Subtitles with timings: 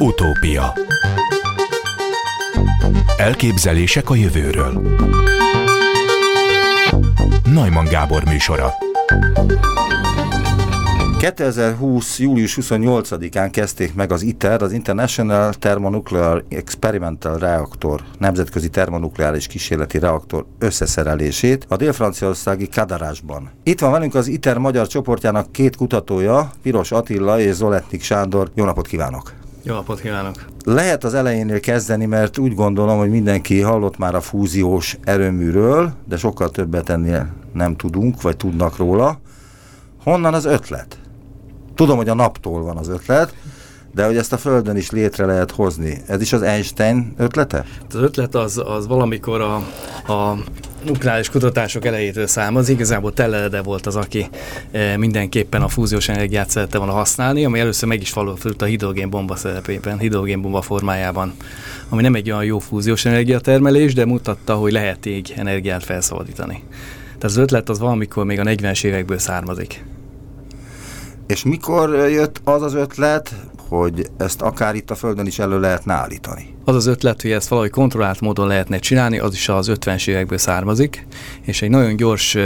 [0.00, 0.72] Utópia
[3.16, 4.98] Elképzelések a jövőről
[7.52, 8.72] Najman Gábor műsora
[11.18, 12.18] 2020.
[12.18, 20.46] július 28-án kezdték meg az ITER, az International Thermonuclear Experimental Reactor, nemzetközi termonukleáris kísérleti reaktor
[20.58, 23.50] összeszerelését a dél-franciaországi Kadarásban.
[23.62, 28.50] Itt van velünk az ITER magyar csoportjának két kutatója, Piros Attila és Zoletnik Sándor.
[28.54, 29.46] Jó napot kívánok!
[29.68, 30.44] Jó napot kívánok!
[30.64, 36.16] Lehet az elejénél kezdeni, mert úgy gondolom, hogy mindenki hallott már a fúziós erőműről, de
[36.16, 39.20] sokkal többet ennél nem tudunk, vagy tudnak róla.
[40.02, 40.98] Honnan az ötlet?
[41.74, 43.34] Tudom, hogy a naptól van az ötlet,
[43.94, 46.02] de hogy ezt a Földön is létre lehet hozni.
[46.06, 47.64] Ez is az Einstein ötlete?
[47.88, 49.54] Az ötlet az, az valamikor a,
[50.12, 50.38] a
[50.84, 52.74] nukleáris kutatások elejétől származik.
[52.74, 54.28] Igazából Tellerede volt az, aki
[54.70, 59.36] e, mindenképpen a fúziós energiát szerette volna használni, ami először meg is valósult a hidrogénbomba
[59.36, 61.34] szerepében, hidrogénbomba formájában,
[61.88, 66.62] ami nem egy olyan jó fúziós energiatermelés, de mutatta, hogy lehet így energiát felszabadítani.
[67.06, 69.84] Tehát az ötlet az valamikor még a 40-es évekből származik.
[71.26, 73.34] És mikor jött az az ötlet,
[73.68, 76.54] hogy ezt akár itt a Földön is elő lehetne állítani?
[76.64, 80.38] Az az ötlet, hogy ezt valahogy kontrollált módon lehetne csinálni, az is az 50-es évekből
[80.38, 81.06] származik,
[81.42, 82.36] és egy nagyon gyors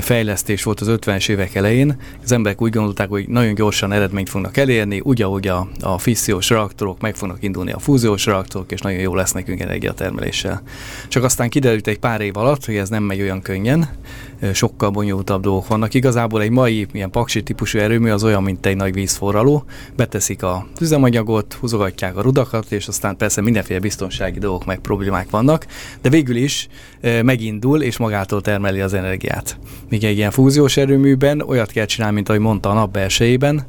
[0.00, 1.96] fejlesztés volt az 50-es évek elején.
[2.22, 6.48] Az emberek úgy gondolták, hogy nagyon gyorsan eredményt fognak elérni, úgy, ahogy a, a fissziós
[6.48, 10.62] reaktorok meg fognak indulni a fúziós reaktorok, és nagyon jó lesz nekünk energiatermeléssel.
[11.08, 13.88] Csak aztán kiderült egy pár év alatt, hogy ez nem megy olyan könnyen,
[14.52, 15.94] sokkal bonyolultabb dolgok vannak.
[15.94, 19.64] Igazából egy mai ilyen paksi típusú erőmű az olyan, mint egy nagy vízforraló.
[19.96, 25.66] Beteszik a üzemanyagot, húzogatják a rudakat, és aztán persze mindenféle biztonsági dolgok meg problémák vannak,
[26.02, 26.68] de végül is
[27.22, 29.58] megindul és magától termeli az energiát.
[29.88, 33.66] Míg egy ilyen fúziós erőműben olyat kell csinálni, mint ahogy mondta a nap belsejében,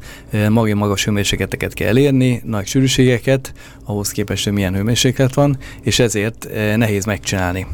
[0.49, 3.53] maga magas hőmérsékleteket kell elérni, nagy sűrűségeket,
[3.85, 7.67] ahhoz képest, hogy milyen hőmérséklet van, és ezért nehéz megcsinálni.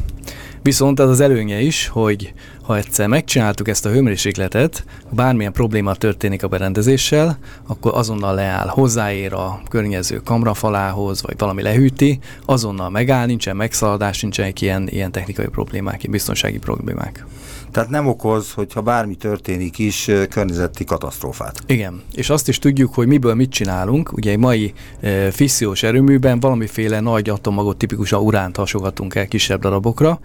[0.62, 6.44] Viszont az az előnye is, hogy ha egyszer megcsináltuk ezt a hőmérsékletet, bármilyen probléma történik
[6.44, 7.38] a berendezéssel,
[7.68, 14.62] akkor azonnal leáll, hozzáér a környező kamrafalához, vagy valami lehűti, azonnal megáll, nincsen megszaladás, nincsenek
[14.62, 17.26] ilyen, ilyen technikai problémák, ilyen biztonsági problémák.
[17.74, 21.60] Tehát nem okoz, hogyha bármi történik is, környezeti katasztrófát.
[21.66, 24.14] Igen, és azt is tudjuk, hogy miből mit csinálunk.
[24.14, 30.20] Ugye egy mai e, fissziós erőműben valamiféle nagy atommagot, tipikusan uránt hasogatunk el kisebb darabokra,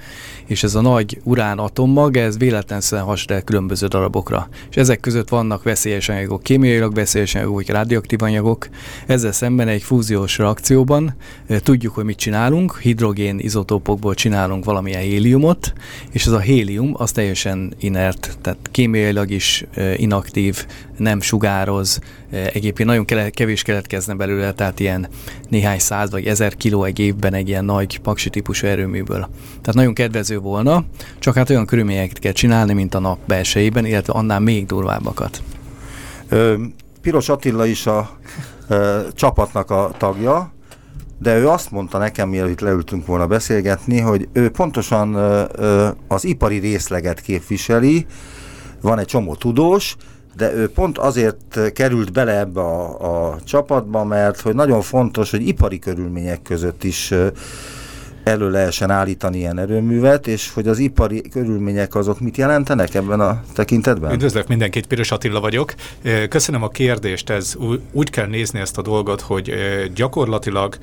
[0.47, 4.49] és ez a nagy urán atommag, ez véletlenszerűen hasonlít el különböző darabokra.
[4.71, 8.69] És ezek között vannak veszélyes anyagok, kémiailag veszélyes anyagok, vagy radioaktív anyagok.
[9.07, 11.15] Ezzel szemben egy fúziós reakcióban
[11.47, 15.73] e, tudjuk, hogy mit csinálunk, hidrogén izotópokból csinálunk valamilyen héliumot,
[16.11, 19.65] és ez a hélium az teljesen teljesen inert, tehát kémiailag is
[19.97, 20.67] inaktív,
[20.97, 22.01] nem sugároz,
[22.31, 25.09] egyébként nagyon kevés keletkezne belőle, tehát ilyen
[25.49, 29.29] néhány száz vagy ezer kiló egy évben egy ilyen nagy paksi típusú erőműből.
[29.49, 30.85] Tehát nagyon kedvező volna,
[31.19, 35.43] csak hát olyan körülményeket kell csinálni, mint a nap belsejében, illetve annál még durvábbakat.
[36.29, 36.55] Ö,
[37.01, 38.11] Piros Attila is a
[38.69, 40.53] ö, csapatnak a tagja,
[41.19, 45.15] de ő azt mondta nekem, mielőtt leültünk volna beszélgetni, hogy ő pontosan
[46.09, 48.07] az ipari részleget képviseli,
[48.81, 49.97] van egy csomó tudós,
[50.37, 55.49] de ő pont azért került bele ebbe a, a csapatba, mert hogy nagyon fontos, hogy
[55.49, 57.15] ipari körülmények között is
[58.29, 63.43] elő lehessen állítani ilyen erőművet, és hogy az ipari körülmények azok mit jelentenek ebben a
[63.55, 64.13] tekintetben?
[64.13, 65.75] Üdvözlök mindenkit, Piros Attila vagyok.
[66.29, 67.55] Köszönöm a kérdést, ez
[67.93, 69.53] úgy kell nézni ezt a dolgot, hogy
[69.95, 70.77] gyakorlatilag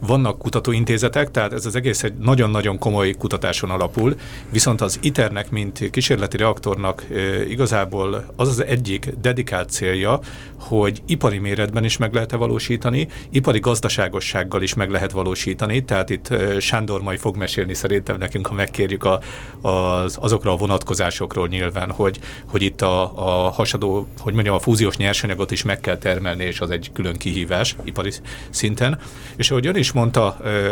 [0.00, 4.14] vannak kutatóintézetek, tehát ez az egész egy nagyon-nagyon komoly kutatáson alapul,
[4.50, 7.06] viszont az ITER-nek, mint kísérleti reaktornak
[7.48, 10.20] igazából az az egyik dedikált célja,
[10.60, 16.10] hogy ipari méretben is meg lehet -e valósítani, ipari gazdaságossággal is meg lehet valósítani, tehát
[16.10, 19.20] itt Sándor majd fog mesélni szerintem nekünk, ha megkérjük a,
[19.68, 24.96] az, azokra a vonatkozásokról nyilván, hogy, hogy itt a, a hasadó, hogy mondjam, a fúziós
[24.96, 28.12] nyersanyagot is meg kell termelni, és az egy külön kihívás ipari
[28.50, 28.98] szinten.
[29.36, 30.28] És ahogy ön is mondta,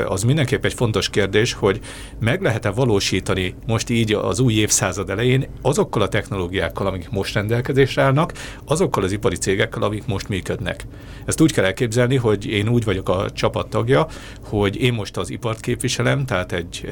[0.07, 1.81] az mindenképp egy fontos kérdés, hogy
[2.21, 8.03] meg lehet-e valósítani most így az új évszázad elején azokkal a technológiákkal, amik most rendelkezésre
[8.03, 8.33] állnak,
[8.65, 10.87] azokkal az ipari cégekkel, amik most működnek.
[11.25, 14.07] Ezt úgy kell elképzelni, hogy én úgy vagyok a csapat tagja,
[14.45, 16.89] hogy én most az ipart képviselem, tehát egy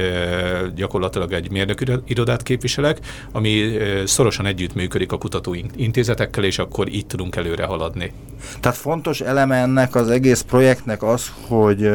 [0.75, 2.99] gyakorlatilag egy mérnök irodát képviselek,
[3.33, 8.13] ami szorosan együttműködik a kutatóintézetekkel, és akkor így tudunk előre haladni.
[8.61, 11.91] Tehát fontos eleme ennek az egész projektnek az, hogy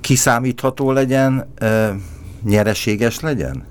[0.00, 1.54] kiszámítható legyen,
[2.42, 3.64] nyereséges legyen?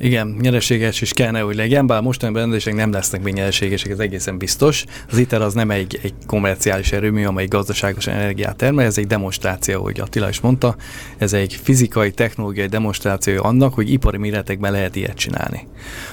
[0.00, 4.38] Igen, nyereséges is kellene, hogy legyen, bár mostani berendezések nem lesznek még nyereségesek, ez egészen
[4.38, 4.84] biztos.
[5.10, 9.82] Az ITER az nem egy, egy komerciális erőmű, amely gazdaságos energiát termel, ez egy demonstráció,
[9.82, 10.76] hogy Attila is mondta,
[11.16, 15.66] ez egy fizikai, technológiai demonstráció annak, hogy ipari méretekben lehet ilyet csinálni.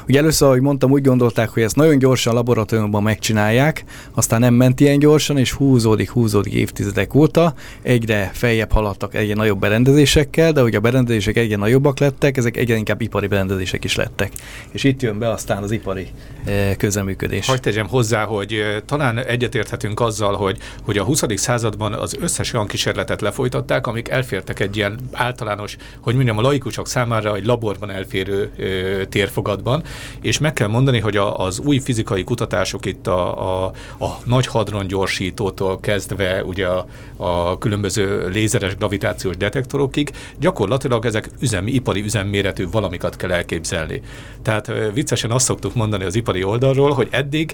[0.07, 3.83] Ugye először, ahogy mondtam, úgy gondolták, hogy ezt nagyon gyorsan laboratóriumban megcsinálják,
[4.13, 9.59] aztán nem ment ilyen gyorsan, és húzódik, húzódik évtizedek óta, egyre feljebb haladtak egyre nagyobb
[9.59, 13.95] berendezésekkel, de hogy a berendezések egyre nagyobbak lettek, ezek egyre inkább ipari berendezések lépések is
[13.95, 14.31] lettek.
[14.71, 16.07] És itt jön be aztán az ipari
[16.45, 17.47] eh, közeműködés.
[17.47, 21.23] Hogy tegyem hozzá, hogy eh, talán egyetérthetünk azzal, hogy, hogy a 20.
[21.35, 26.87] században az összes olyan kísérletet lefolytatták, amik elfértek egy ilyen általános, hogy mondjam, a laikusok
[26.87, 29.83] számára egy laborban elférő ö, eh, térfogatban,
[30.21, 34.47] és meg kell mondani, hogy a, az új fizikai kutatások itt a, a, a nagy
[34.47, 36.85] hadron gyorsítótól kezdve ugye a,
[37.17, 44.01] a különböző lézeres gravitációs detektorokig, gyakorlatilag ezek üzemi, ipari üzemméretű valamikat kell elképzelni elképzelni.
[44.41, 47.53] Tehát viccesen azt szoktuk mondani az ipari oldalról, hogy eddig,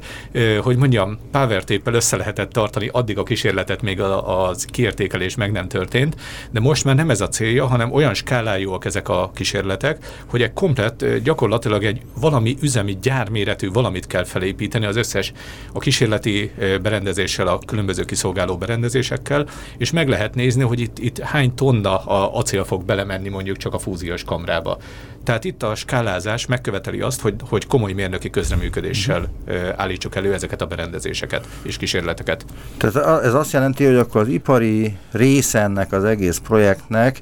[0.61, 6.15] hogy mondjam, power össze lehetett tartani addig a kísérletet, még az kiértékelés meg nem történt,
[6.49, 10.53] de most már nem ez a célja, hanem olyan skálájúak ezek a kísérletek, hogy egy
[10.53, 15.31] komplett, gyakorlatilag egy valami üzemi gyárméretű valamit kell felépíteni az összes
[15.73, 19.45] a kísérleti berendezéssel, a különböző kiszolgáló berendezésekkel,
[19.77, 23.73] és meg lehet nézni, hogy itt, itt hány tonna a acél fog belemenni mondjuk csak
[23.73, 24.77] a fúziós kamrába.
[25.23, 29.29] Tehát itt a skálázás megköveteli azt, hogy, hogy komoly mérnöki közreműködéssel
[29.75, 32.45] állítsuk elő ezeket a berendezéseket és kísérleteket.
[32.77, 37.21] Tehát ez azt jelenti, hogy akkor az ipari része ennek az egész projektnek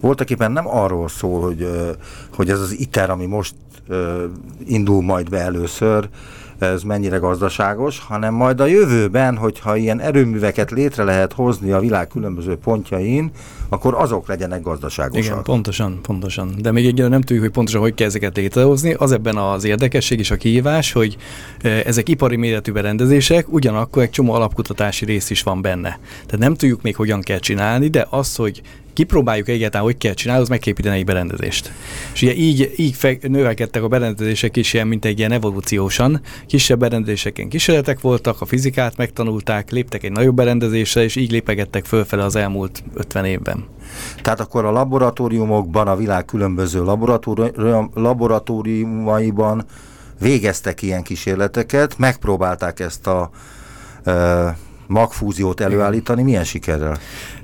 [0.00, 1.68] voltak éppen nem arról szól, hogy,
[2.34, 3.54] hogy ez az ITER, ami most
[4.66, 6.08] indul majd be először,
[6.62, 12.08] ez mennyire gazdaságos, hanem majd a jövőben, hogyha ilyen erőműveket létre lehet hozni a világ
[12.08, 13.30] különböző pontjain,
[13.68, 15.24] akkor azok legyenek gazdaságosak.
[15.24, 16.54] Igen, pontosan, pontosan.
[16.58, 18.94] De még egyre nem tudjuk, hogy pontosan hogy kell ezeket létrehozni.
[18.98, 21.16] Az ebben az érdekesség és a kihívás, hogy
[21.62, 25.98] ezek ipari méretű berendezések, ugyanakkor egy csomó alapkutatási rész is van benne.
[26.26, 28.62] Tehát nem tudjuk még hogyan kell csinálni, de az, hogy
[29.00, 31.72] kipróbáljuk egyáltalán, hogy kell csinálni, az megképíteni egy berendezést.
[32.12, 36.20] És ugye így, így fe, növekedtek a berendezések is ilyen, mint egy ilyen evolúciósan.
[36.46, 42.24] Kisebb berendezéseken kísérletek voltak, a fizikát megtanulták, léptek egy nagyobb berendezésre, és így lépegettek fölfele
[42.24, 43.64] az elmúlt 50 évben.
[44.22, 49.64] Tehát akkor a laboratóriumokban, a világ különböző laboratórium, laboratóriumaiban
[50.20, 53.30] végeztek ilyen kísérleteket, megpróbálták ezt a
[54.04, 54.56] e,
[54.86, 56.98] magfúziót előállítani, milyen sikerrel?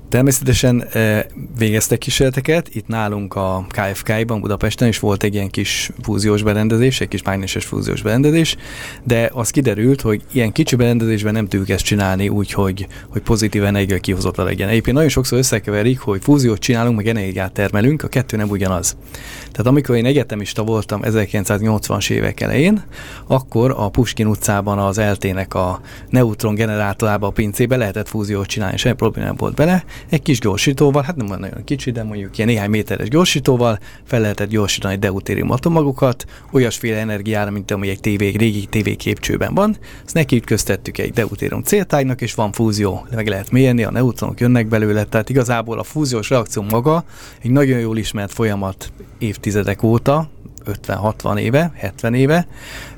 [0.09, 1.27] Természetesen e,
[1.59, 7.09] végeztek kísérleteket, itt nálunk a KFK-ban Budapesten is volt egy ilyen kis fúziós berendezés, egy
[7.09, 8.57] kis mágneses fúziós berendezés,
[9.05, 13.65] de az kiderült, hogy ilyen kicsi berendezésben nem tudjuk ezt csinálni úgy, hogy, hogy pozitív
[13.65, 14.69] energia kihozott legyen.
[14.69, 18.97] Egyébként nagyon sokszor összekeverik, hogy fúziót csinálunk, meg energiát termelünk, a kettő nem ugyanaz.
[19.41, 22.83] Tehát amikor én egyetemista voltam 1980-as évek elején,
[23.27, 28.95] akkor a Puskin utcában az eltének a neutron generátorában a pincébe lehetett fúziót csinálni, semmi
[28.95, 32.71] probléma nem volt bele, egy kis gyorsítóval, hát nem nagyon kicsi, de mondjuk ilyen néhány
[32.71, 38.89] méteres gyorsítóval fel lehetett gyorsítani deutérium atomagokat, olyasféle energiára, mint ami egy TV, régi TV
[38.97, 39.77] képcsőben van.
[40.05, 44.69] Ezt neki köztettük egy deutérium céltájnak, és van fúzió, meg lehet mérni, a neutronok jönnek
[44.69, 47.05] belőle, tehát igazából a fúziós reakció maga
[47.43, 50.31] egy nagyon jól ismert folyamat évtizedek óta,
[50.67, 52.47] 50-60 éve, 70 éve.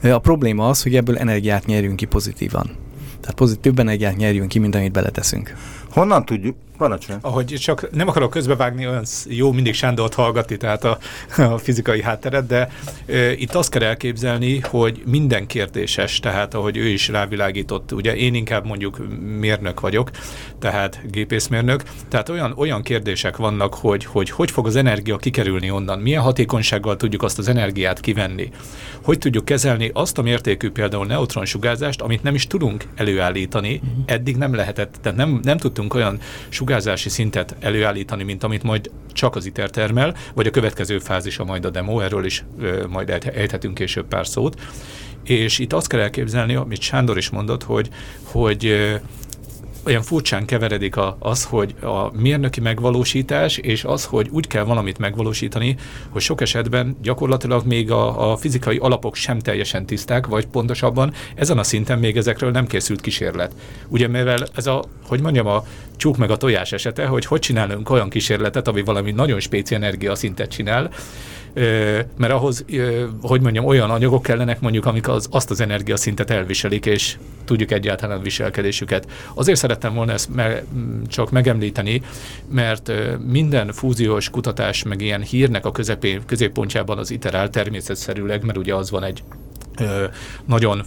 [0.03, 2.71] A probléma az, hogy ebből energiát nyerjünk ki pozitívan.
[3.21, 5.55] Tehát pozitív energiát nyerjünk ki, mint amit beleteszünk.
[5.91, 7.19] Honnan tudjuk, Parancsolj.
[7.23, 10.99] Ahogy csak nem akarok közbevágni, olyan jó mindig Sándort hallgatni, tehát a,
[11.53, 12.69] a fizikai hátteret, de
[13.07, 18.35] e, itt azt kell elképzelni, hogy minden kérdéses, tehát ahogy ő is rávilágított, ugye én
[18.35, 18.99] inkább mondjuk
[19.39, 20.11] mérnök vagyok,
[20.59, 25.99] tehát gépészmérnök, tehát olyan, olyan kérdések vannak, hogy, hogy hogy fog az energia kikerülni onnan,
[25.99, 28.51] milyen hatékonysággal tudjuk azt az energiát kivenni,
[29.03, 34.01] hogy tudjuk kezelni azt a mértékű például neutronsugárzást, amit nem is tudunk előállítani, mhm.
[34.07, 39.37] eddig nem lehetett, tehát nem, nem tudtunk olyan sugárzási szintet előállítani, mint amit majd csak
[39.37, 43.75] az ITER termel, vagy a következő fázisa majd a demo, erről is ö, majd ejthetünk
[43.75, 44.61] később pár szót.
[45.25, 47.89] És itt azt kell elképzelni, amit Sándor is mondott, hogy,
[48.23, 48.91] hogy
[49.85, 54.99] olyan furcsán keveredik a, az, hogy a mérnöki megvalósítás, és az, hogy úgy kell valamit
[54.99, 55.77] megvalósítani,
[56.09, 61.59] hogy sok esetben gyakorlatilag még a, a fizikai alapok sem teljesen tiszták, vagy pontosabban ezen
[61.59, 63.55] a szinten még ezekről nem készült kísérlet.
[63.89, 65.65] Ugye mivel ez a, hogy mondjam, a
[65.97, 70.51] csúk meg a tojás esete, hogy hogy csinálunk olyan kísérletet, ami valami nagyon spéci energiaszintet
[70.51, 70.91] csinál,
[72.17, 72.65] mert ahhoz,
[73.23, 78.23] hogy mondjam, olyan anyagok kellenek mondjuk, amik az, azt az energiaszintet elviselik, és tudjuk egyáltalán
[78.23, 79.11] viselkedésüket.
[79.35, 80.63] Azért szerettem volna ezt me,
[81.07, 82.03] csak megemlíteni,
[82.51, 82.93] mert
[83.27, 88.91] minden fúziós kutatás, meg ilyen hírnek a közepé, középpontjában az iterál természetszerűleg, mert ugye az
[88.91, 89.23] van egy
[90.45, 90.83] nagyon,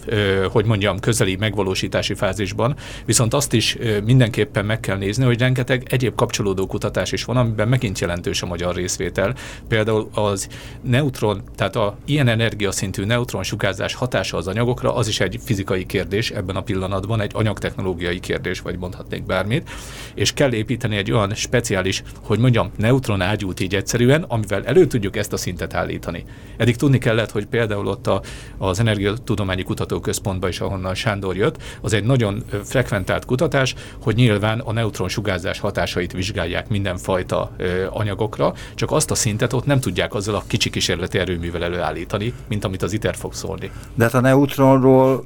[0.50, 6.14] hogy mondjam, közeli megvalósítási fázisban, viszont azt is mindenképpen meg kell nézni, hogy rengeteg egyéb
[6.14, 9.34] kapcsolódó kutatás is van, amiben megint jelentős a magyar részvétel.
[9.68, 10.48] Például az
[10.82, 16.30] neutron, tehát a ilyen energiaszintű neutron sugárzás hatása az anyagokra, az is egy fizikai kérdés
[16.30, 19.70] ebben a pillanatban, egy anyagtechnológiai kérdés, vagy mondhatnék bármit,
[20.14, 25.16] és kell építeni egy olyan speciális, hogy mondjam, neutron ágyút így egyszerűen, amivel elő tudjuk
[25.16, 26.24] ezt a szintet állítani.
[26.56, 28.22] Eddig tudni kellett, hogy például ott a,
[28.58, 34.72] az Energiatudományi Kutatóközpontba is, ahonnan Sándor jött, az egy nagyon frekventált kutatás, hogy nyilván a
[34.72, 37.50] neutron sugárzás hatásait vizsgálják mindenfajta
[37.90, 42.64] anyagokra, csak azt a szintet ott nem tudják azzal a kicsi kísérleti erőművel előállítani, mint
[42.64, 43.70] amit az ITER fog szólni.
[43.94, 45.24] De hát a neutronról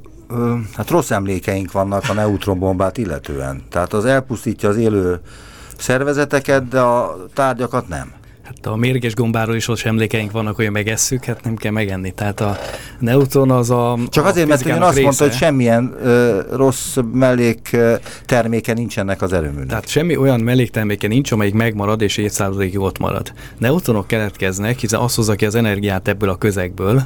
[0.75, 3.63] hát rossz emlékeink vannak a neutronbombát illetően.
[3.69, 5.19] Tehát az elpusztítja az élő
[5.77, 8.11] szervezeteket, de a tárgyakat nem.
[8.47, 12.11] Hát a mérges gombáról is ott emlékeink vannak, hogy megesszük, hát nem kell megenni.
[12.11, 12.57] Tehát a
[12.99, 15.01] neutron az a Csak a azért, mert ön azt része.
[15.01, 17.77] mondta, hogy semmilyen ö, rossz mellék
[18.25, 19.67] terméke nincsenek az erőműnek.
[19.67, 23.33] Tehát semmi olyan mellékterméke nincs, amelyik megmarad és évszázadokig ott marad.
[23.57, 27.01] Neutronok keletkeznek, hiszen az hozza ki az energiát ebből a közegből.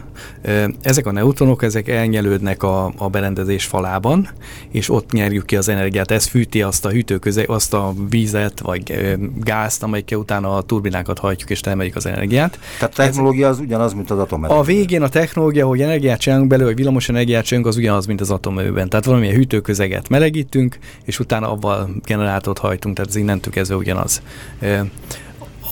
[0.81, 4.29] Ezek a neutronok, ezek elnyelődnek a, a berendezés falában,
[4.71, 6.12] és ott nyerjük ki az energiát.
[6.12, 11.50] Ez fűti azt a hűtőközeg, azt a vízet vagy gázt, amelyikkel utána a turbinákat hajtjuk
[11.50, 12.59] és termeljük az energiát.
[12.79, 14.59] Tehát a technológia az ugyanaz, mint az atomerőmű.
[14.59, 18.21] A végén a technológia, hogy energiát csinálunk belőle, vagy villamos energiát csinálunk, az ugyanaz, mint
[18.21, 18.89] az atomerőben.
[18.89, 24.21] Tehát valamilyen hűtőközeget melegítünk, és utána avval generátort hajtunk, tehát az innentől kezdve ugyanaz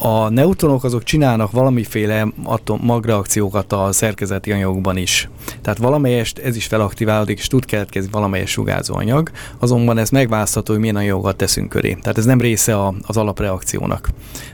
[0.02, 5.30] a neutronok azok csinálnak valamiféle atom, magreakciókat a szerkezeti anyagokban is.
[5.62, 10.96] Tehát valamelyest ez is felaktiválódik, és tud keletkezni valamelyes sugárzóanyag, azonban ez megválasztható, hogy milyen
[10.96, 11.94] anyagokat teszünk köré.
[12.02, 14.10] Tehát ez nem része a, az alapreakciónak.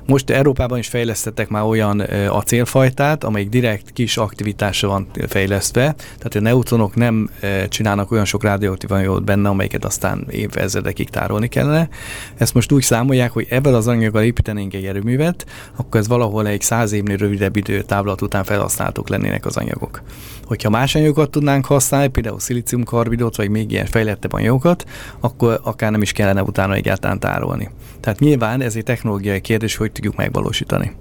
[0.06, 2.00] Most Európában is fejlesztettek már olyan
[2.30, 7.30] acélfajtát, amelyik direkt kis aktivitásra van fejlesztve, tehát a neutronok nem
[7.70, 11.90] csinálnak olyan sok radioaktív anyagot benne, amelyiket aztán évezredekig tárolni kellene.
[12.38, 16.62] Ezt most úgy számolják, hogy ebből az anyaggal építenénk egy erőművet, akkor ez valahol egy
[16.62, 20.02] száz évnél rövidebb időtávlat után felhasználhatók lennének az anyagok.
[20.46, 24.86] Hogyha más anyagokat tudnánk használni, például szilíciumkarbidot, vagy még ilyen fejlettebb anyagokat,
[25.20, 27.70] akkor akár nem is kellene utána egyáltalán tárolni.
[28.00, 30.96] Tehát nyilván ez egy technológiai kérdés, hogy tudjuk megvalósítani.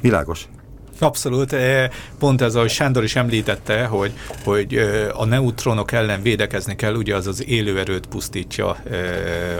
[0.00, 0.48] Világos.
[0.98, 1.52] Abszolút.
[1.52, 4.12] Eh, pont ez, ahogy Sándor is említette, hogy,
[4.44, 8.98] hogy eh, a neutronok ellen védekezni kell, ugye az az élőerőt pusztítja, eh,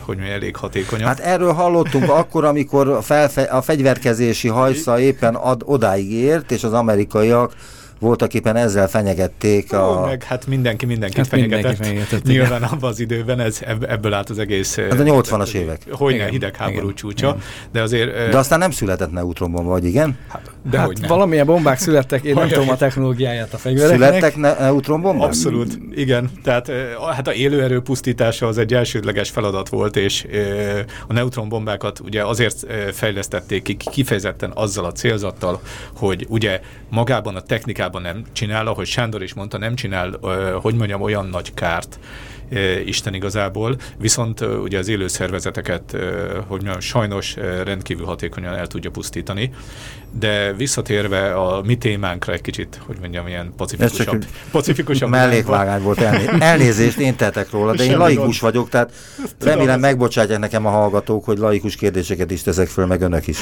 [0.00, 1.06] hogy mi elég hatékonyan.
[1.06, 6.64] Hát erről hallottunk akkor, amikor a, felfe- a fegyverkezési hajsza éppen ad, odáig ért, és
[6.64, 7.52] az amerikaiak
[7.98, 10.00] voltak éppen ezzel fenyegették a...
[10.00, 11.62] Ó, meg hát mindenki mindenkit hát fenyegetett.
[11.62, 12.22] Mindenki fenyegetett.
[12.22, 14.76] Nyilván abban az időben ez, ebből állt az egész...
[14.76, 15.80] Hát a 80-as évek.
[15.90, 17.40] Hogy hidegháború igen, csúcsa, igen.
[17.72, 18.30] de azért...
[18.30, 20.18] De aztán nem született neutronbomba, vagy igen?
[20.28, 21.08] Hát, de hát nem.
[21.08, 24.08] valamilyen bombák születtek, én nem tudom a technológiáját a fegyvereknek.
[24.08, 25.26] Születtek ne- neutronbombák?
[25.26, 26.30] Abszolút, igen.
[26.42, 26.70] Tehát
[27.14, 30.26] hát a élőerő pusztítása az egy elsődleges feladat volt, és
[31.08, 35.60] a neutronbombákat ugye azért fejlesztették ki kifejezetten azzal a célzattal,
[35.94, 36.60] hogy ugye
[36.90, 40.18] magában a technikában nem csinál, ahogy Sándor is mondta, nem csinál,
[40.60, 41.98] hogy mondjam, olyan nagy kárt,
[42.84, 45.96] Isten igazából, viszont ugye az élő szervezeteket,
[46.46, 49.50] hogy mondjam, sajnos rendkívül hatékonyan el tudja pusztítani,
[50.18, 54.24] de visszatérve a mi témánkra egy kicsit, hogy mondjam, ilyen pacifikusabb.
[54.50, 58.92] pacifikusabb mellékvágány volt, elné elnézést, én tettek róla, de én laikus vagyok, tehát
[59.40, 63.38] remélem megbocsátják nekem a hallgatók, hogy laikus kérdéseket is teszek föl, meg önök is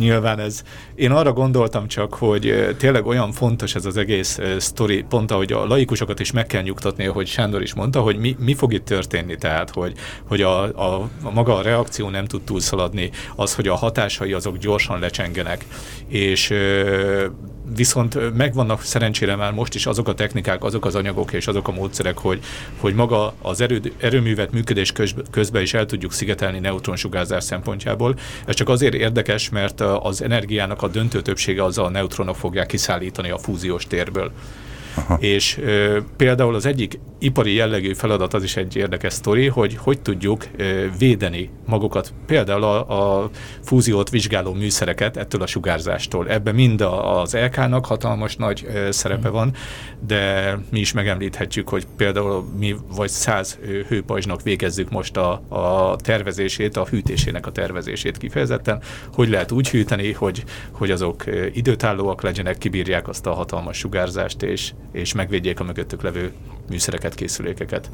[0.00, 0.62] nyilván ez.
[0.94, 5.66] Én arra gondoltam csak, hogy tényleg olyan fontos ez az egész sztori, pont ahogy a
[5.66, 9.36] laikusokat is meg kell nyugtatni, hogy Sándor is mondta, hogy mi, mi fog itt történni,
[9.36, 9.92] tehát, hogy,
[10.28, 14.56] hogy a, a, a maga a reakció nem tud túlszaladni, az, hogy a hatásai azok
[14.56, 15.64] gyorsan lecsengenek,
[16.08, 16.54] és
[17.76, 21.72] viszont megvannak szerencsére már most is azok a technikák, azok az anyagok és azok a
[21.72, 22.40] módszerek, hogy,
[22.76, 24.92] hogy maga az erő, erőművet működés
[25.30, 28.18] közben is el tudjuk szigetelni neutronsugárzás szempontjából.
[28.44, 33.30] Ez csak azért érdekes, mert az energiának a döntő többsége az a neutronok fogják kiszállítani
[33.30, 34.32] a fúziós térből
[34.94, 35.16] Aha.
[35.20, 40.00] És ö, például az egyik ipari jellegű feladat az is egy érdekes sztori, hogy hogy
[40.00, 43.30] tudjuk ö, védeni magukat, például a, a
[43.62, 46.28] fúziót vizsgáló műszereket ettől a sugárzástól.
[46.28, 49.54] Ebben mind a, az LK-nak hatalmas nagy ö, szerepe van,
[50.06, 56.76] de mi is megemlíthetjük, hogy például mi vagy száz hőpajzsnak végezzük most a, a tervezését,
[56.76, 58.82] a hűtésének a tervezését kifejezetten,
[59.12, 64.72] hogy lehet úgy hűteni, hogy, hogy azok időtállóak legyenek, kibírják azt a hatalmas sugárzást, és,
[64.92, 66.32] és megvédjék a mögöttük levő
[66.68, 67.90] műszereket, készülékeket.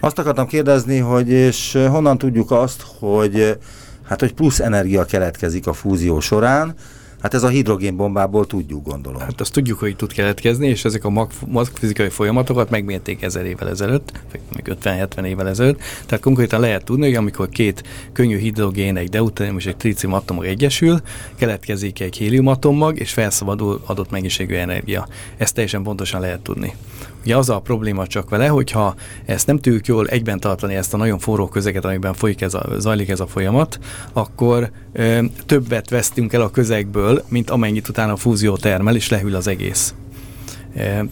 [0.00, 3.58] Azt akartam kérdezni, hogy és honnan tudjuk azt, hogy
[4.02, 6.74] hát hogy plusz energia keletkezik a fúzió során,
[7.22, 9.20] Hát ez a hidrogénbombából tudjuk, gondolom.
[9.20, 13.68] Hát azt tudjuk, hogy tud keletkezni, és ezek a mag, magfizikai folyamatokat megmérték ezer évvel
[13.68, 14.12] ezelőtt,
[14.54, 15.80] még 50-70 évvel ezelőtt.
[16.06, 17.82] Tehát konkrétan lehet tudni, hogy amikor két
[18.12, 21.00] könnyű hidrogén, egy deutérium és egy tritium atomok egyesül,
[21.36, 25.08] keletkezik egy héliumatommag, és felszabadul adott mennyiségű energia.
[25.36, 26.74] Ezt teljesen pontosan lehet tudni.
[27.28, 28.94] Ugye az a probléma csak vele, hogyha
[29.24, 32.66] ezt nem tudjuk jól egyben tartani, ezt a nagyon forró közeget, amiben folyik ez a,
[32.78, 33.78] zajlik ez a folyamat,
[34.12, 39.34] akkor ö, többet vesztünk el a közegből, mint amennyit utána a fúzió termel, és lehűl
[39.34, 39.94] az egész.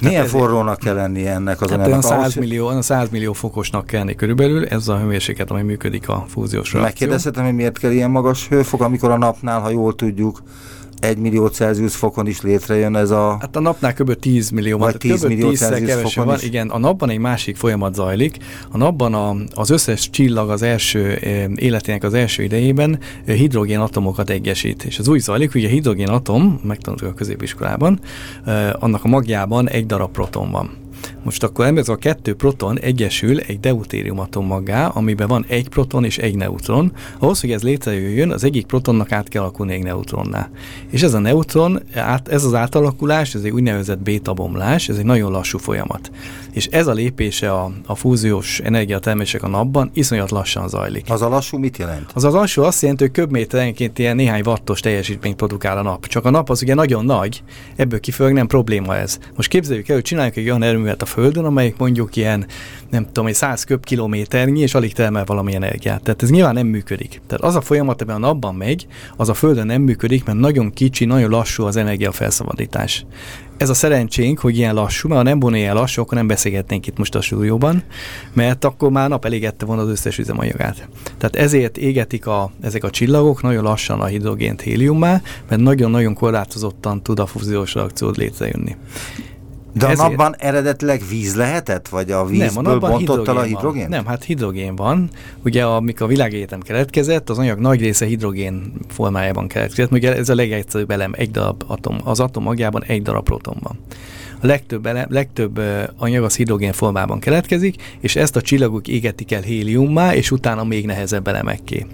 [0.00, 3.98] Milyen ez forrónak kell lenni ennek az hát olyan 100 millió, 100 millió fokosnak kell
[3.98, 6.80] lenni körülbelül, ez a hőmérséklet, ami működik a fúziós reakció.
[6.80, 10.42] Megkérdezhetem, hogy miért kell ilyen magas hőfok, amikor a napnál, ha jól tudjuk,
[11.00, 13.36] 1 millió Celsius fokon is létrejön ez a...
[13.40, 14.14] Hát a napnál kb.
[14.14, 16.36] 10 millió, vagy 10 millió Celsius fokon van.
[16.36, 16.42] Is.
[16.42, 18.36] Igen, a napban egy másik folyamat zajlik.
[18.70, 21.18] A napban a, az összes csillag az első
[21.54, 24.84] életének az első idejében hidrogén atomokat egyesít.
[24.84, 28.00] És az úgy zajlik, hogy a hidrogén atom, megtanultuk a középiskolában,
[28.72, 30.85] annak a magjában egy darab proton van.
[31.22, 36.18] Most akkor ez a kettő proton egyesül egy deutérium atommagá, amiben van egy proton és
[36.18, 36.92] egy neutron.
[37.18, 40.50] Ahhoz, hogy ez létrejöjjön, az egyik protonnak át kell alakulni egy neutronná.
[40.90, 41.82] És ez a neutron,
[42.24, 46.10] ez az átalakulás, ez egy úgynevezett bétabomlás, ez egy nagyon lassú folyamat.
[46.52, 51.10] És ez a lépése a, a fúziós energiatermések a napban iszonyat lassan zajlik.
[51.10, 52.10] Az a lassú mit jelent?
[52.14, 56.06] Az a lassú azt jelenti, hogy köbméterenként ilyen néhány wattos teljesítményt produkál a nap.
[56.06, 57.42] Csak a nap az ugye nagyon nagy,
[57.76, 59.18] ebből kifolyólag nem probléma ez.
[59.36, 62.46] Most képzeljük el, hogy csináljuk egy olyan erőművet a Földön, amelyik mondjuk ilyen,
[62.90, 66.02] nem tudom, egy 100 köbkilométernyi, és alig termel valami energiát.
[66.02, 67.20] Tehát ez nyilván nem működik.
[67.26, 70.72] Tehát az a folyamat, amiben a napban megy, az a Földön nem működik, mert nagyon
[70.72, 73.06] kicsi, nagyon lassú az energiafelszabadítás
[73.56, 76.86] ez a szerencsénk, hogy ilyen lassú, mert ha nem volna ilyen lassú, akkor nem beszélgetnénk
[76.86, 77.82] itt most a stúdióban,
[78.32, 80.88] mert akkor már nap elégette volna az összes üzemanyagát.
[81.18, 87.02] Tehát ezért égetik a, ezek a csillagok nagyon lassan a hidrogént héliummá, mert nagyon-nagyon korlátozottan
[87.02, 88.76] tud a fúziós reakciót létrejönni.
[89.78, 90.08] De a Ezért...
[90.08, 91.88] napban eredetileg víz lehetett?
[91.88, 93.88] Vagy a vízből nem, a bontott el a hidrogén?
[93.88, 95.10] Nem, hát hidrogén van.
[95.44, 99.92] Ugye amikor a világegyetem keletkezett, az anyag nagy része hidrogén formájában keletkezett.
[99.92, 101.98] Ugye ez a legegyszerűbb elem, egy darab atom.
[102.04, 103.78] Az atom magjában egy darab proton van.
[104.40, 105.60] A legtöbb, elem, legtöbb
[105.96, 110.86] anyag az hidrogén formában keletkezik, és ezt a csillagok égetik el héliummá, és utána még
[110.86, 111.86] nehezebb elemekké.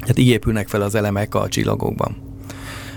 [0.00, 2.29] Hát így épülnek fel az elemek a csillagokban.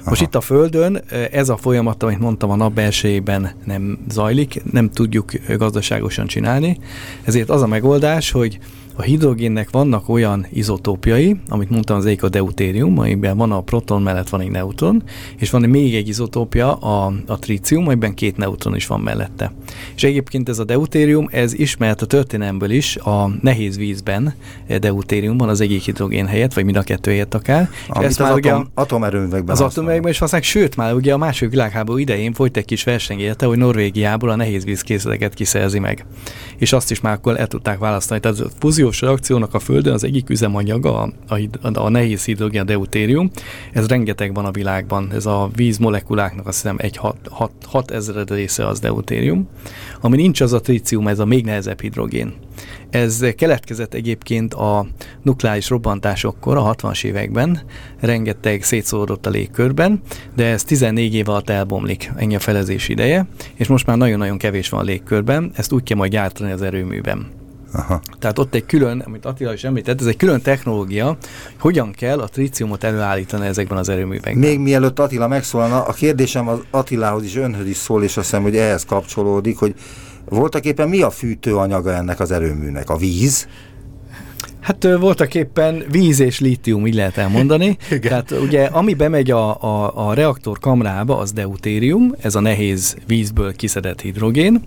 [0.06, 4.90] Most itt a Földön ez a folyamat, amit mondtam, a nap belsejében nem zajlik, nem
[4.90, 6.78] tudjuk gazdaságosan csinálni,
[7.24, 8.60] ezért az a megoldás, hogy
[8.96, 14.02] a hidrogénnek vannak olyan izotópjai, amit mondtam, az egyik a deutérium, amiben van a proton
[14.02, 15.04] mellett van egy neutron,
[15.38, 19.52] és van még egy izotópja, a, a tritium, amiben két neutron is van mellette.
[19.96, 24.34] És egyébként ez a deutérium, ez ismert a történelemből is, a nehéz vízben
[24.80, 27.70] deutérium van az egyik hidrogén helyett, vagy mind a kettő helyett akár.
[27.88, 31.52] Amit és az már ugye, atomerőművekben Az atomerőművekben is használják, sőt már ugye a második
[31.52, 36.06] világháború idején folyt egy kis verseny érte, hogy Norvégiából a nehéz vízkészleteket kiszerzi meg.
[36.58, 38.20] És azt is már akkor el tudták választani.
[38.20, 38.48] Tehát a
[38.84, 43.32] fúziós reakciónak a Földön az egyik üzemanyaga a, a, a nehéz hidrogén deutérium.
[43.72, 45.12] Ez rengeteg van a világban.
[45.14, 47.00] Ez a víz molekuláknak azt hiszem egy
[47.62, 49.48] 6 ezred része az deutérium.
[50.02, 52.34] Ami nincs az a tritium, ez a még nehezebb hidrogén.
[52.90, 54.86] Ez keletkezett egyébként a
[55.22, 57.62] nukleáris robbantásokkor, a 60-as években,
[58.00, 60.02] rengeteg szétszórodott a légkörben,
[60.36, 64.70] de ez 14 év alatt elbomlik, ennyi a felezés ideje, és most már nagyon-nagyon kevés
[64.70, 67.42] van a légkörben, ezt úgy kell majd gyártani az erőműben.
[67.74, 68.00] Aha.
[68.20, 71.18] Tehát ott egy külön, amit Attila is említett, ez egy külön technológia,
[71.60, 74.38] hogyan kell a tríciumot előállítani ezekben az erőművekben.
[74.38, 78.44] Még mielőtt Attila megszólalna, a kérdésem az Attilához is, önhöz is szól, és azt hiszem,
[78.44, 79.76] hogy ehhez kapcsolódik, hogy
[80.26, 82.90] voltak éppen mi a fűtőanyaga ennek az erőműnek?
[82.90, 83.48] A víz?
[84.64, 87.78] Hát voltak éppen víz és lítium, így lehet elmondani.
[88.02, 93.56] Tehát ugye, ami bemegy a, a, a reaktor kamrába, az deutérium, ez a nehéz vízből
[93.56, 94.62] kiszedett hidrogén,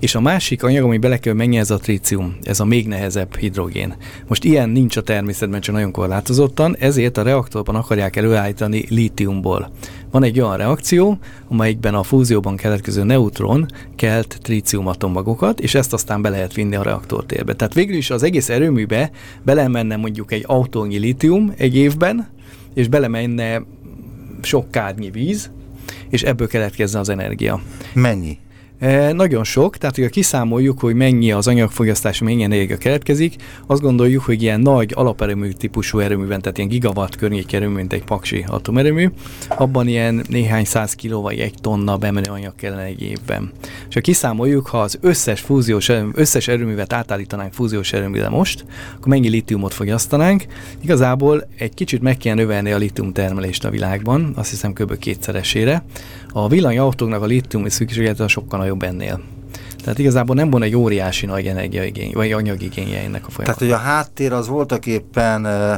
[0.00, 3.36] és a másik anyag, ami bele kell menni, ez a trícium, ez a még nehezebb
[3.36, 3.94] hidrogén.
[4.26, 9.70] Most ilyen nincs a természetben, csak nagyon korlátozottan, ezért a reaktorban akarják előállítani lítiumból
[10.12, 16.22] Van egy olyan reakció, amelyikben a fúzióban keletkező neutron kelt trícium atommagokat, és ezt aztán
[16.22, 17.54] be lehet vinni a reaktortérbe.
[17.54, 19.10] Tehát végül is az egész erőműbe
[19.42, 22.28] belemenne mondjuk egy autónyi litium egy évben,
[22.74, 23.62] és belemenne
[24.42, 25.50] sok kádnyi víz,
[26.08, 27.60] és ebből keletkezne az energia.
[27.94, 28.38] Mennyi?
[28.82, 33.34] E, nagyon sok, tehát ha kiszámoljuk, hogy mennyi az anyagfogyasztás, mennyi energia keletkezik,
[33.66, 38.04] azt gondoljuk, hogy ilyen nagy alaperőmű típusú erőműben, tehát ilyen gigawatt környék erőmű, mint egy
[38.04, 39.08] paksi atomerőmű,
[39.48, 43.52] abban ilyen néhány száz kiló vagy egy tonna bemenő anyag kellene egy évben.
[43.88, 48.64] És ha kiszámoljuk, ha az összes fúziós erőmű, összes erőművet átállítanánk fúziós erőműre most,
[48.96, 50.44] akkor mennyi litiumot fogyasztanánk.
[50.80, 54.98] Igazából egy kicsit meg kell növelni a litium termelést a világban, azt hiszem kb.
[54.98, 55.84] kétszeresére.
[56.32, 59.20] A villanyautóknak a litium szükséglet sokkal nagyobb ennél.
[59.82, 63.44] Tehát igazából nem van egy óriási nagy energiaigény, vagy anyagigénye ennek a folyamatnak.
[63.44, 65.74] Tehát, hogy a háttér az voltak éppen uh,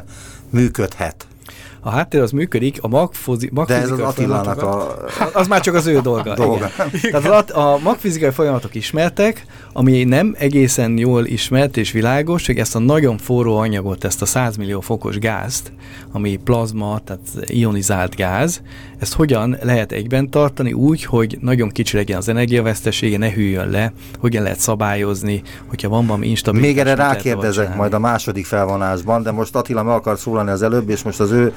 [0.50, 1.26] működhet.
[1.86, 4.96] A háttér az működik, a magfozi, De ez az Attilának a...
[5.32, 6.34] Az már csak az ő dolga.
[6.44, 6.70] dolga.
[7.02, 7.22] Igen.
[7.22, 12.78] Tehát a magfizikai folyamatok ismertek, ami nem egészen jól ismert és világos, hogy ezt a
[12.78, 15.72] nagyon forró anyagot, ezt a 100 millió fokos gázt,
[16.12, 18.62] ami plazma, tehát ionizált gáz,
[19.04, 23.92] ezt hogyan lehet egyben tartani úgy, hogy nagyon kicsi legyen az energiavesztesége, ne hűljön le,
[24.18, 26.74] hogyan lehet szabályozni, hogyha van valami instabilitás.
[26.74, 30.88] Még erre rákérdezek majd a második felvonásban, de most Attila meg akar szólani az előbb,
[30.88, 31.52] és most az ő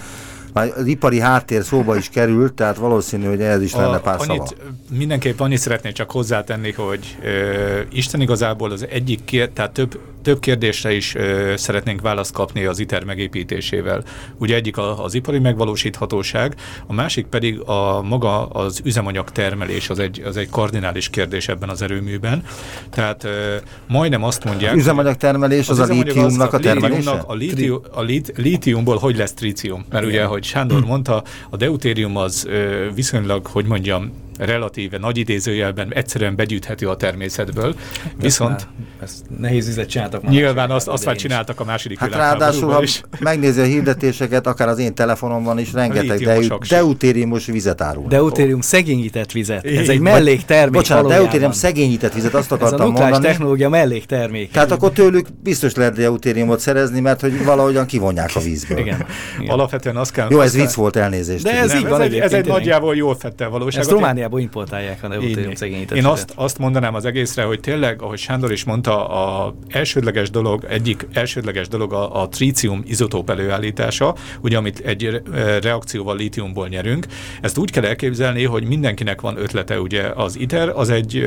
[0.54, 4.62] az ipari háttér szóba is került, tehát valószínű, hogy ez is lenne pár annyit, szava.
[4.92, 10.40] Mindenképp annyit szeretnék csak hozzátenni, hogy ö, Isten igazából az egyik, kér, tehát több, több
[10.40, 14.04] kérdésre is ö, szeretnénk választ kapni az ITER megépítésével.
[14.38, 16.56] Ugye egyik a, az ipari megvalósíthatóság,
[16.88, 21.70] a másik pedig a maga az üzemanyag termelés, az egy, az egy kardinális kérdés ebben
[21.70, 22.44] az erőműben.
[22.90, 23.56] Tehát ö,
[23.88, 24.72] majdnem azt mondják...
[24.72, 27.12] Az üzemanyag termelés az, az a lítiumnak a termelése?
[27.12, 28.02] A, lítium, a
[28.36, 29.86] lítiumból hogy lesz trícium?
[29.90, 35.94] Mert ugye, hogy Sándor mondta, a deutérium az ö, viszonylag, hogy mondjam, relatíve nagy idézőjelben
[35.94, 37.76] egyszerűen begyűjthető a természetből.
[38.20, 38.68] Viszont...
[39.02, 40.32] Ezt, nehéz vizet csináltak már.
[40.32, 43.02] Nyilván azt, azt már csináltak a második hát ráadásul, ha is.
[43.20, 48.08] megnézi a hirdetéseket, akár az én telefonomban is, rengeteg deu, deutériumos vizet árul.
[48.08, 49.66] Deutérium szegényített vizet.
[49.66, 51.26] Ez egy melléktermék Bocsánat, valójában.
[51.26, 53.26] deutérium szegényített vizet, azt akartam Ez a mondani.
[53.26, 54.52] technológia melléktermék.
[54.52, 58.78] Tehát akkor tőlük biztos lehet deutériumot szerezni, mert hogy valahogyan kivonják a vízből.
[58.78, 59.06] Igen.
[59.40, 59.54] Igen.
[59.54, 60.28] Alapvetően azt kell...
[60.30, 61.44] Jó, ez vicc volt elnézést.
[61.44, 62.02] De ez így van.
[62.02, 63.88] Ez egy nagyjából jól fette valóságot.
[64.28, 68.52] Romániából importálják a neutérium szegényített Én azt, azt mondanám az egészre, hogy tényleg, ahogy Sándor
[68.52, 74.80] is mondta, a elsődleges dolog, egyik elsődleges dolog a, a trícium izotóp előállítása, ugye amit
[74.80, 75.22] egy
[75.62, 77.06] reakcióval lítiumból nyerünk.
[77.42, 81.26] Ezt úgy kell elképzelni, hogy mindenkinek van ötlete, ugye az ITER az egy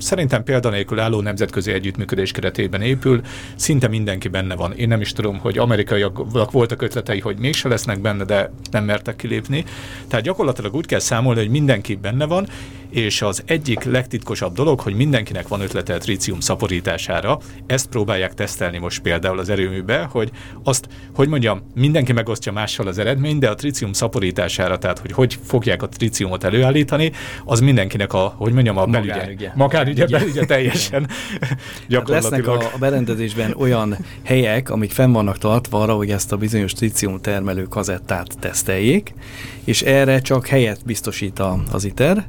[0.00, 3.20] szerintem példanélkül álló nemzetközi együttműködés keretében épül,
[3.54, 4.72] szinte mindenki benne van.
[4.72, 9.16] Én nem is tudom, hogy amerikaiak voltak ötletei, hogy mégse lesznek benne, de nem mertek
[9.16, 9.64] kilépni.
[10.08, 12.46] Tehát gyakorlatilag úgy kell számolni, hogy mindenki benne van,
[12.90, 17.38] és az egyik legtitkosabb dolog, hogy mindenkinek van ötlete a trícium szaporítására.
[17.66, 20.30] Ezt próbálják tesztelni most például az erőműbe, hogy
[20.64, 25.38] azt, hogy mondjam, mindenki megosztja mással az eredményt, de a trícium szaporítására, tehát hogy hogy
[25.44, 27.12] fogják a tríciumot előállítani,
[27.44, 29.52] az mindenkinek a, hogy mondjam, a belügye.
[29.54, 31.08] Magánügye, belügye teljesen
[31.88, 32.44] gyakorlatilag.
[32.46, 36.36] Hát lesznek a, a berendezésben olyan helyek, amik fenn vannak tartva arra, hogy ezt a
[36.36, 39.14] bizonyos trícium termelő kazettát teszteljék,
[39.64, 42.28] és erre csak helyet biztosít a, az ITER.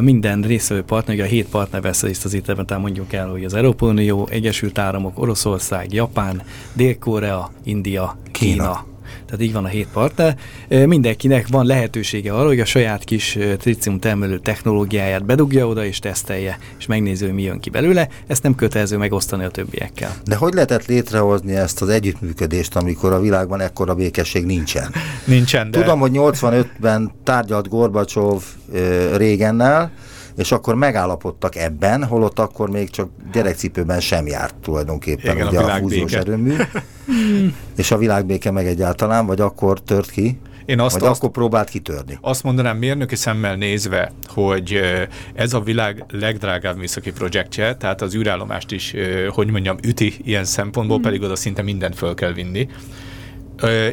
[0.00, 3.44] Minden részvevő partner, ugye a hét partner vesz részt az ITER-ben, tehát mondjuk el, hogy
[3.44, 8.52] az Európai Unió, Egyesült Államok, Oroszország, Japán, Dél-Korea, India, Kína.
[8.54, 8.86] Kína
[9.28, 10.36] tehát így van a hét partner.
[10.68, 16.58] Mindenkinek van lehetősége arra, hogy a saját kis tritium termelő technológiáját bedugja oda és tesztelje,
[16.78, 18.08] és megnéző, hogy mi jön ki belőle.
[18.26, 20.14] Ezt nem kötelező megosztani a többiekkel.
[20.24, 24.94] De hogy lehetett létrehozni ezt az együttműködést, amikor a világban ekkora békesség nincsen?
[25.24, 25.80] Nincsen, de...
[25.80, 28.42] Tudom, hogy 85-ben tárgyalt Gorbacsov
[29.16, 29.90] régennel,
[30.38, 35.74] és akkor megállapodtak ebben, holott akkor még csak gyerekcipőben sem járt tulajdonképpen Igen, ugye a,
[35.74, 36.56] a fúziós erőmű,
[37.76, 40.38] és a világbéke meg egyáltalán, vagy akkor tört ki?
[40.64, 42.18] Én azt, vagy azt, akkor próbált kitörni.
[42.20, 44.80] Azt mondanám mérnöki szemmel nézve, hogy
[45.34, 48.94] ez a világ legdrágább műszaki projektje, tehát az űrállomást is,
[49.28, 51.04] hogy mondjam, üti ilyen szempontból, hmm.
[51.04, 52.68] pedig oda szinte mindent föl kell vinni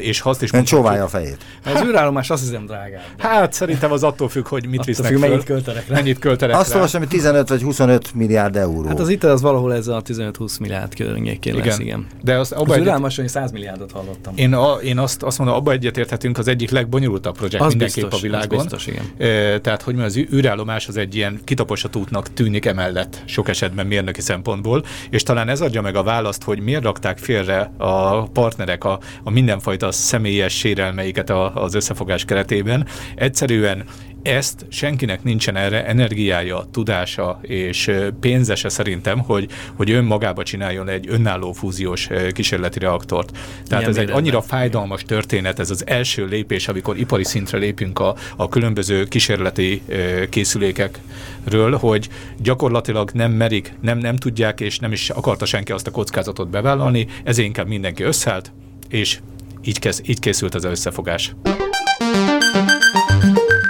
[0.00, 0.80] és azt is mondhatjuk...
[0.80, 1.38] csóválja a fejét.
[1.64, 3.02] Az űrállomás azt hiszem drágább.
[3.18, 5.94] Hát szerintem az attól függ, hogy mit attól visznek függ, mennyit költenek rá.
[5.94, 8.88] Mennyit költenek Azt olvasom, hogy 15 vagy 25 milliárd euró.
[8.88, 11.66] Hát az itt az valahol ez a 15-20 milliárd környékén igen.
[11.66, 12.06] lesz, igen.
[12.22, 13.36] De az, abba az űrállomáson egyet...
[13.36, 14.32] 100 milliárdot hallottam.
[14.36, 18.20] Én, a, én azt, azt mondom, abba egyetérthetünk, az egyik legbonyolultabb projekt az mindenképp biztos,
[18.20, 18.58] a világon.
[18.58, 19.04] Az biztos, igen.
[19.18, 24.20] E, tehát, hogy az űrállomás az egy ilyen kitaposott útnak tűnik emellett sok esetben mérnöki
[24.20, 28.98] szempontból, és talán ez adja meg a választ, hogy miért rakták félre a partnerek a,
[29.22, 32.86] a minden mindenfajta személyes sérelmeiket az összefogás keretében.
[33.14, 33.84] Egyszerűen
[34.22, 37.90] ezt senkinek nincsen erre energiája, tudása és
[38.20, 43.30] pénzese szerintem, hogy, hogy önmagába csináljon egy önálló fúziós kísérleti reaktort.
[43.66, 47.98] Tehát Igen, ez egy annyira fájdalmas történet, ez az első lépés, amikor ipari szintre lépünk
[47.98, 49.82] a, a különböző kísérleti
[50.30, 55.90] készülékekről, hogy gyakorlatilag nem merik, nem, nem tudják, és nem is akarta senki azt a
[55.90, 58.52] kockázatot bevállalni, ezért inkább mindenki összeállt,
[58.88, 59.18] és
[59.66, 61.36] így, kez, így készült ez az összefogás.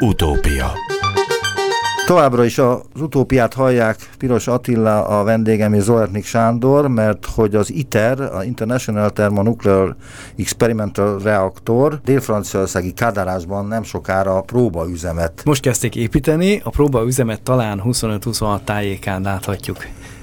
[0.00, 0.72] Utópia
[2.06, 7.72] Továbbra is az utópiát hallják Piros Attila, a vendégem és Zoletnik Sándor, mert hogy az
[7.72, 9.96] ITER, a International Thermonuclear
[10.38, 15.42] Experimental Reactor dél-franciaországi Kádárásban nem sokára próbaüzemet.
[15.44, 19.76] Most kezdték építeni, a próbaüzemet talán 25-26 tájékán láthatjuk.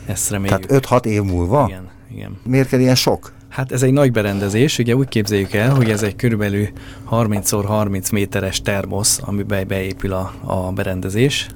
[0.05, 0.65] Ezt reméljük.
[0.65, 1.65] Tehát 5-6 év múlva?
[1.67, 2.39] Igen, igen.
[2.43, 3.31] Miért kell ilyen sok?
[3.53, 6.67] Hát ez egy nagy berendezés, ugye úgy képzeljük el, hogy ez egy körülbelül
[7.11, 11.47] 30x30 méteres termosz, amiben beépül a, a berendezés.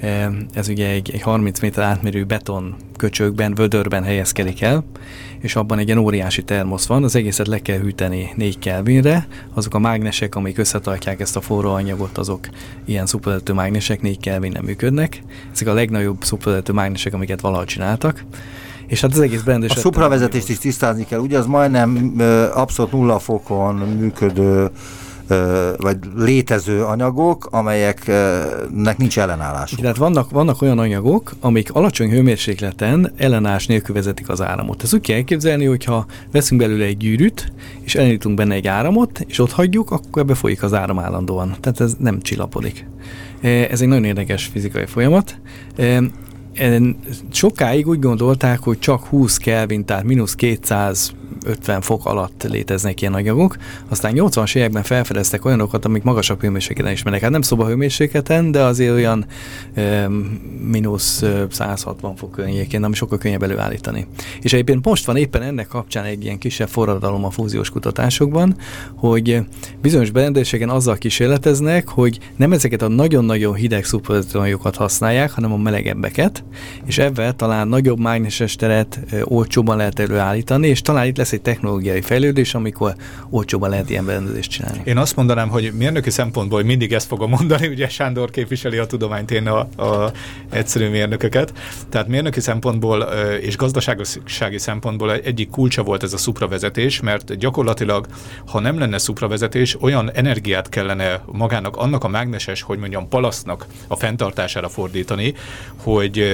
[0.00, 4.84] E, ez ugye egy, egy 30 méter átmérő beton köcsökben, vödörben helyezkedik el,
[5.38, 9.74] és abban egy ilyen óriási termosz van, az egészet le kell hűteni 4 Kelvinre, azok
[9.74, 12.48] a mágnesek, amik összetartják ezt a forró anyagot, azok
[12.84, 15.22] ilyen szuperlető mágnesek 4 Kelvin működnek.
[15.52, 18.24] Ezek a legnagyobb szuperlető mágnesek, amiket valaha csináltak.
[18.86, 19.76] És hát az egész berendezés...
[19.76, 22.14] A szupravezetést is tisztázni kell, ugye az majdnem
[22.54, 24.70] abszolút nulla fokon működő
[25.76, 29.70] vagy létező anyagok, amelyeknek nincs ellenállás.
[29.70, 34.82] Tehát vannak, vannak olyan anyagok, amik alacsony hőmérsékleten ellenállás nélkül vezetik az áramot.
[34.82, 39.38] Ez úgy kell elképzelni, hogyha veszünk belőle egy gyűrűt, és elindítunk benne egy áramot, és
[39.38, 41.56] ott hagyjuk, akkor ebbe folyik az áram állandóan.
[41.60, 42.86] Tehát ez nem csillapodik.
[43.70, 45.38] Ez egy nagyon érdekes fizikai folyamat
[47.30, 50.34] sokáig úgy gondolták, hogy csak 20 Kelvin, tehát mínusz
[51.44, 53.56] 250 fok alatt léteznek ilyen anyagok.
[53.88, 57.20] Aztán 80-as években felfedeztek olyanokat, amik magasabb hőmérsékleten is mennek.
[57.20, 59.26] Hát nem szobahőmérsékleten, de azért olyan
[59.74, 60.08] e,
[60.60, 64.06] mínusz 160 fok környékén, ami sokkal könnyebb előállítani.
[64.42, 68.56] És egyébként most van éppen ennek kapcsán egy ilyen kisebb forradalom a fúziós kutatásokban,
[68.94, 69.40] hogy
[69.82, 76.44] bizonyos berendezéseken azzal kísérleteznek, hogy nem ezeket a nagyon-nagyon hideg szuperanyagokat használják, hanem a melegebbeket,
[76.86, 82.00] és ebben talán nagyobb mágneses teret olcsóban lehet előállítani, és talán itt lesz egy technológiai
[82.00, 82.94] fejlődés, amikor
[83.30, 84.80] olcsóban lehet ilyen berendezést csinálni.
[84.84, 89.30] Én azt mondanám, hogy mérnöki szempontból mindig ezt fogom mondani, ugye Sándor képviseli a tudományt,
[89.30, 90.12] én a, a
[90.50, 91.52] egyszerű mérnököket.
[91.88, 93.00] Tehát mérnöki szempontból
[93.40, 98.06] és gazdasági szempontból egyik kulcsa volt ez a szupravezetés, mert gyakorlatilag,
[98.46, 103.96] ha nem lenne szupravezetés, olyan energiát kellene magának, annak a mágneses, hogy mondjam, palasznak a
[103.96, 105.34] fenntartására fordítani,
[105.76, 106.24] hogy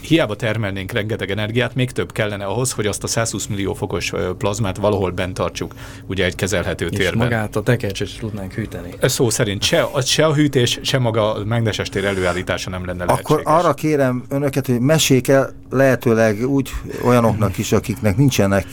[0.00, 3.93] hiába termelnénk rengeteg energiát, még több kellene ahhoz, hogy azt a 120 millió fokos
[4.38, 5.74] plazmát valahol bent tartsuk,
[6.06, 7.18] ugye egy kezelhető és térben.
[7.18, 8.88] magát a tekercset tudnánk hűteni.
[9.00, 13.04] Ez szó szerint se, se a hűtés, se maga a mágneses tér előállítása nem lenne
[13.04, 13.30] lehetséges.
[13.30, 16.70] Akkor arra kérem önöket, hogy mesék el lehetőleg úgy
[17.04, 18.66] olyanoknak is, akiknek nincsenek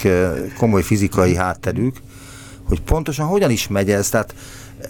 [0.58, 1.96] komoly fizikai hátterük,
[2.68, 4.10] hogy pontosan hogyan is megy ez.
[4.10, 4.34] Tehát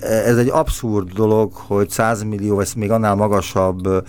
[0.01, 4.03] ez egy abszurd dolog, hogy 100 millió, vagy még annál magasabb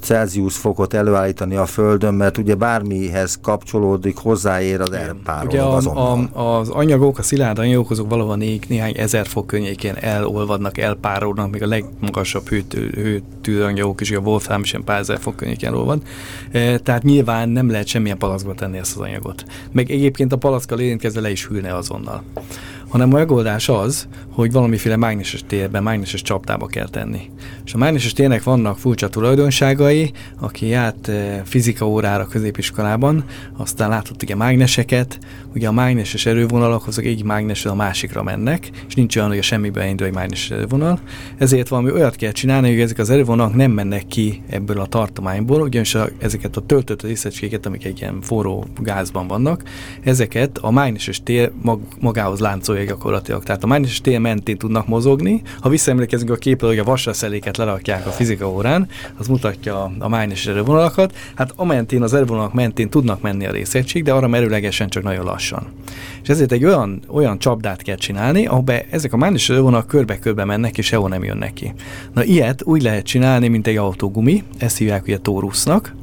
[0.00, 6.58] Celsius fokot előállítani a Földön, mert ugye bármihez kapcsolódik, hozzáér az elpárolog ugye a, a,
[6.58, 11.62] az anyagok, a szilárd anyagok, azok valahol né, néhány ezer fok környékén elolvadnak, elpárolnak, még
[11.62, 16.02] a legmagasabb hőtű, hőtű anyagok is, a Wolfram is ilyen pár ezer fok környékén olvad.
[16.52, 19.44] E, tehát nyilván nem lehet semmilyen palackba tenni ezt az anyagot.
[19.72, 22.22] Meg egyébként a palackkal érintkezve le is hűlne azonnal
[22.92, 27.30] hanem a megoldás az, hogy valamiféle mágneses térben, mágneses csaptába kell tenni.
[27.64, 33.24] És a mágneses térnek vannak furcsa tulajdonságai, aki járt eh, fizika órára középiskolában,
[33.56, 35.18] aztán látott ugye mágneseket,
[35.54, 39.42] ugye a mágneses erővonalak azok egy mágnesről a másikra mennek, és nincs olyan, hogy a
[39.42, 41.00] semmibe indul egy mágneses erővonal,
[41.38, 45.60] ezért valami olyat kell csinálni, hogy ezek az erővonalak nem mennek ki ebből a tartományból,
[45.60, 49.62] ugyanis a, ezeket a töltött részecskéket, amik egy ilyen forró gázban vannak,
[50.02, 53.42] ezeket a mágneses tér mag, magához láncolja gyakorlatilag.
[53.42, 55.42] Tehát a mágneses tér mentén tudnak mozogni.
[55.60, 60.46] Ha visszaemlékezünk a képre, hogy a vasraszeléket lerakják a fizika órán, az mutatja a, mágneses
[60.46, 61.16] erővonalakat.
[61.34, 65.24] Hát a mentén, az erővonalak mentén tudnak menni a részegység, de arra merőlegesen csak nagyon
[65.24, 65.66] lassan.
[66.22, 70.78] És ezért egy olyan, olyan csapdát kell csinálni, ahol ezek a mágneses erővonalak körbe-körbe mennek,
[70.78, 71.72] és sehol nem jönnek ki.
[72.14, 75.94] Na ilyet úgy lehet csinálni, mint egy autógumi, ezt hívják ugye tórusznak,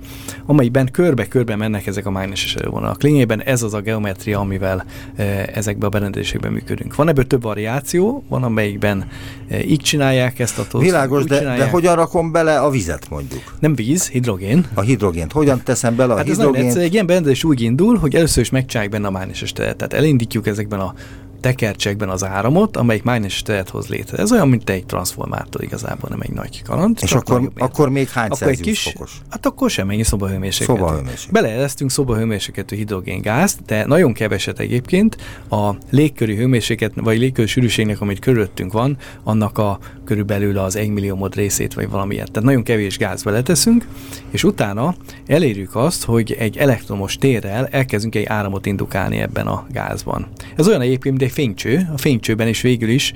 [0.45, 3.01] amelyben körbe-körbe mennek ezek a mágneses erővonalak.
[3.01, 6.95] Lényegében ez az a geometria, amivel e, ezekbe a berendezésekben működünk.
[6.95, 9.08] Van ebből több variáció, van amelyikben
[9.49, 10.84] e, így csinálják ezt a tózt.
[10.84, 13.55] Világos, de, de hogyan rakom bele a vizet mondjuk?
[13.60, 14.65] Nem víz, hidrogén.
[14.73, 15.32] A hidrogént.
[15.32, 16.67] Hogyan teszem bele a hát hidrogént?
[16.67, 19.77] Ez egy ilyen berendezés úgy indul, hogy először is megcsinálják benne a mágneses teret.
[19.77, 20.93] Tehát elindítjuk ezekben a
[21.39, 24.17] tekercsekben az áramot, amelyik mágneses teret hoz létre.
[24.17, 26.97] Ez olyan, mint egy transformátor igazából, nem egy nagy kaland.
[27.02, 29.21] És akkor, akkor még hány akkor egy kis, fokos?
[29.30, 30.80] Hát akkor semmennyi szobahőmérsékletű.
[30.80, 31.43] Szobahőmérséklet.
[31.43, 35.17] Beleeresztünk szobahőmérsékletű hidrogéngázt, de nagyon keveset egyébként
[35.49, 41.36] a légköri hőmérséklet, vagy légköri sűrűségnek, amit körülöttünk van, annak a körülbelül az 1 milliómod
[41.36, 42.32] részét, vagy valamilyet.
[42.32, 43.88] Tehát nagyon kevés gáz beleteszünk,
[44.30, 44.95] és utána
[45.28, 50.28] elérjük azt, hogy egy elektromos térrel elkezdünk egy áramot indukálni ebben a gázban.
[50.56, 51.89] Ez olyan egyébként, egy fénycső.
[51.93, 53.13] A fénycsőben is végül is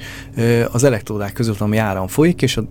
[0.71, 2.63] az elektródák között ami áram folyik, és a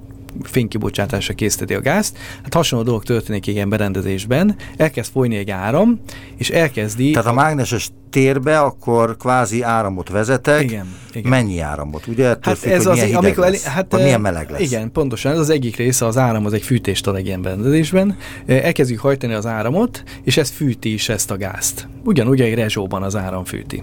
[0.42, 2.18] fénykibocsátásra készíteti a gázt.
[2.42, 4.56] Hát hasonló dolog történik ilyen berendezésben.
[4.76, 6.00] Elkezd folyni egy áram,
[6.36, 7.10] és elkezdi...
[7.10, 10.62] Tehát a mágneses térbe, akkor kvázi áramot vezetek.
[10.62, 11.30] Igen, igen.
[11.30, 12.06] Mennyi áramot?
[12.06, 14.60] Ugye hát függ, ez hogy az, amikor lesz, hát, vagy milyen meleg lesz.
[14.60, 15.32] Igen, pontosan.
[15.32, 18.16] Ez az egyik része, az áram az egy fűtéstareg ilyen berendezésben.
[18.46, 21.88] Elkezdjük hajtani az áramot, és ez fűti is ezt a gázt.
[22.04, 23.82] Ugyanúgy egy rezsóban az áram fűti.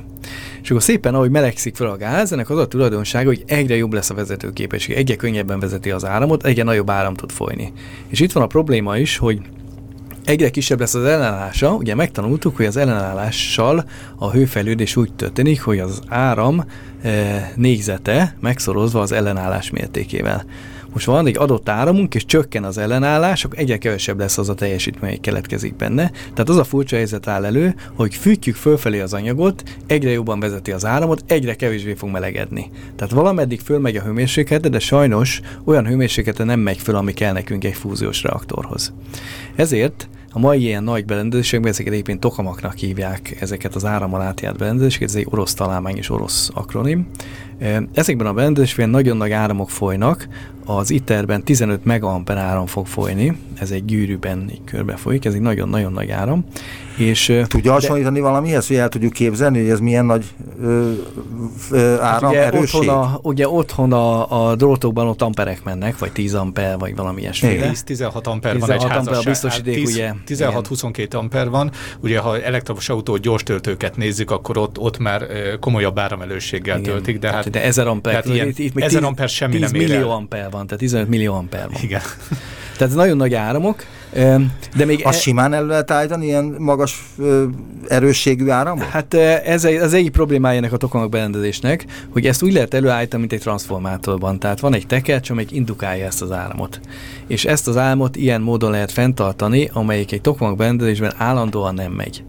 [0.61, 3.93] És akkor szépen, ahogy melegszik fel a gáz, ennek az a tulajdonsága, hogy egyre jobb
[3.93, 7.73] lesz a vezetőképesség, egyre könnyebben vezeti az áramot, egyre nagyobb áram tud folyni.
[8.07, 9.41] És itt van a probléma is, hogy
[10.25, 11.73] egyre kisebb lesz az ellenállása.
[11.73, 13.85] Ugye megtanultuk, hogy az ellenállással
[14.17, 16.65] a hőfejlődés úgy történik, hogy az áram
[17.01, 20.45] e, négyzete megszorozva az ellenállás mértékével.
[20.93, 24.53] Most van egy adott áramunk, és csökken az ellenállás, akkor egyre kevesebb lesz az a
[24.53, 26.11] teljesítmény, hogy keletkezik benne.
[26.33, 30.71] Tehát az a furcsa helyzet áll elő, hogy fűtjük fölfelé az anyagot, egyre jobban vezeti
[30.71, 32.69] az áramot, egyre kevésbé fog melegedni.
[32.95, 37.63] Tehát valameddig fölmegy a hőmérséklete, de sajnos olyan hőmérséklete nem megy föl, ami kell nekünk
[37.63, 38.93] egy fúziós reaktorhoz.
[39.55, 45.09] Ezért a mai ilyen nagy berendezésekben, ezeket egyébként tokamaknak hívják ezeket az árammal átjárt berendezéseket,
[45.09, 47.07] ez egy orosz találmány és orosz akronim.
[47.93, 50.27] Ezekben a berendezésekben nagyon nagy áramok folynak,
[50.65, 55.91] az ITER-ben 15 megaamper áram fog folyni, ez egy gyűrűben körbe folyik, ez egy nagyon-nagyon
[55.91, 56.45] nagy áram.
[56.99, 60.25] És, Tudja hasonlítani de, valamihez, hogy el tudjuk képzelni, hogy ez milyen nagy
[60.61, 60.91] ö,
[61.71, 62.79] ö, áram hát ugye erősség?
[62.79, 67.21] Otthon a, ugye otthon a, a drótokban ott amperek mennek, vagy 10 amper, vagy valami
[67.21, 67.59] ilyesmi.
[67.61, 70.13] 10-16 amper van egy amper a biztosíték, ugye.
[70.27, 71.71] 16-22 amper van.
[71.99, 75.27] Ugye, ha elektromos autó gyors töltőket nézzük, akkor ott, ott már
[75.59, 76.93] komolyabb áramelősséggel igen.
[76.93, 77.19] töltik.
[77.19, 80.09] De, hát, de 1000 amper, hát ilyen, itt, itt 1000 amper semmi 10 nem millió
[80.09, 81.81] amper van, tehát 15 millió amper van.
[81.81, 82.01] Igen.
[82.77, 83.83] Tehát nagyon nagy áramok,
[84.75, 85.01] de még...
[85.05, 85.21] Azt e...
[85.21, 87.05] simán el lehet állítani ilyen magas
[87.87, 88.85] erősségű áramot?
[88.85, 93.33] Hát ez az egyik problémája ennek a tokamak berendezésnek, hogy ezt úgy lehet előállítani, mint
[93.33, 94.39] egy transformátorban.
[94.39, 96.79] Tehát van egy tekercs, amelyik indukálja ezt az áramot.
[97.27, 102.23] És ezt az áramot ilyen módon lehet fenntartani, amelyik egy tokamak berendezésben állandóan nem megy.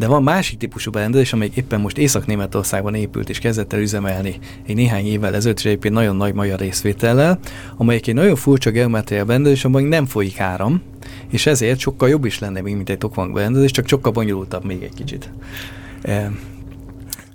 [0.00, 4.74] De van másik típusú berendezés, amely éppen most Észak-Németországban épült és kezdett el üzemelni egy
[4.74, 7.38] néhány évvel ezelőtt, és egyébként nagyon nagy magyar részvétellel,
[7.76, 10.82] amelyik egy nagyon furcsa geometriai berendezés, amely nem folyik áram,
[11.30, 14.94] és ezért sokkal jobb is lenne, mint egy tokvang berendezés, csak sokkal bonyolultabb még egy
[14.94, 15.30] kicsit.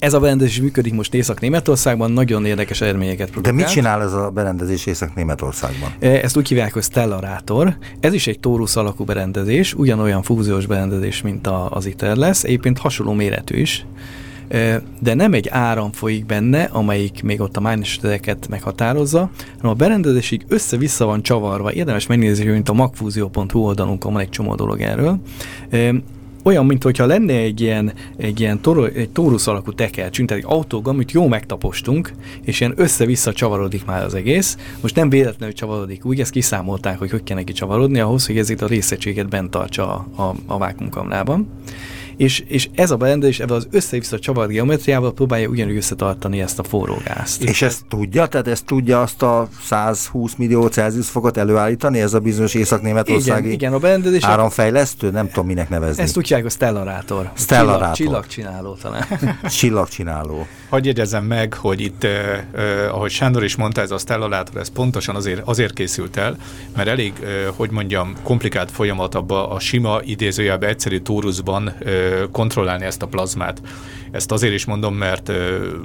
[0.06, 3.58] Ez a berendezés működik most Észak-Németországban, nagyon érdekes eredményeket produkált.
[3.58, 5.94] De mit csinál ez a berendezés Észak-Németországban?
[6.00, 7.78] E, ezt úgy hívják, hogy Stellarátor.
[8.00, 13.14] Ez is egy tórusz alakú berendezés, ugyanolyan fúziós berendezés, mint az ITER lesz, egyébként hasonló
[13.14, 13.86] méretű is
[14.48, 19.74] e, de nem egy áram folyik benne, amelyik még ott a mágneseteket meghatározza, hanem a
[19.74, 21.74] berendezés így össze-vissza van csavarva.
[21.74, 25.20] Érdemes megnézni, mint a magfúzió.hu oldalunkon van egy csomó dolog erről.
[26.48, 30.88] Olyan, mintha lenne egy ilyen, egy ilyen toro, egy tórusz alakú tekercs, mint egy autóg,
[30.88, 34.58] amit jó megtapostunk, és ilyen össze-vissza csavarodik már az egész.
[34.82, 38.62] Most nem véletlenül csavarodik úgy, ezt kiszámolták, hogy hogy kell neki csavarodni ahhoz, hogy ezért
[38.62, 41.48] a részegységet bent tartsa a, a, a vákumkamrában
[42.18, 46.64] és, és ez a berendezés ebben az össze-vissza csavart geometriával próbálja ugyanúgy összetartani ezt a
[46.64, 47.44] forró gázt.
[47.44, 48.26] És ezt tudja?
[48.26, 53.52] Tehát ezt tudja azt a 120 millió Celsius fokot előállítani, ez a bizonyos észak-németországi igen,
[53.52, 55.12] igen, a berendezés áramfejlesztő?
[55.12, 56.04] Nem tudom, minek nevezni.
[56.04, 57.32] Ezt úgy a stellarátor.
[57.34, 57.96] Stellarátor.
[57.96, 59.06] Csillag, csillagcsináló talán.
[59.60, 60.48] csillagcsináló.
[60.70, 64.70] Hagyj jegyezem meg, hogy itt, eh, eh, ahogy Sándor is mondta, ez a stellarátor, ez
[64.70, 66.38] pontosan azért, azért készült el,
[66.76, 72.86] mert elég, eh, hogy mondjam, komplikált folyamat abba a sima idézőjelben egyszerű tóruszban eh, kontrollálni
[72.86, 73.62] ezt a plazmát.
[74.16, 75.32] Ezt azért is mondom, mert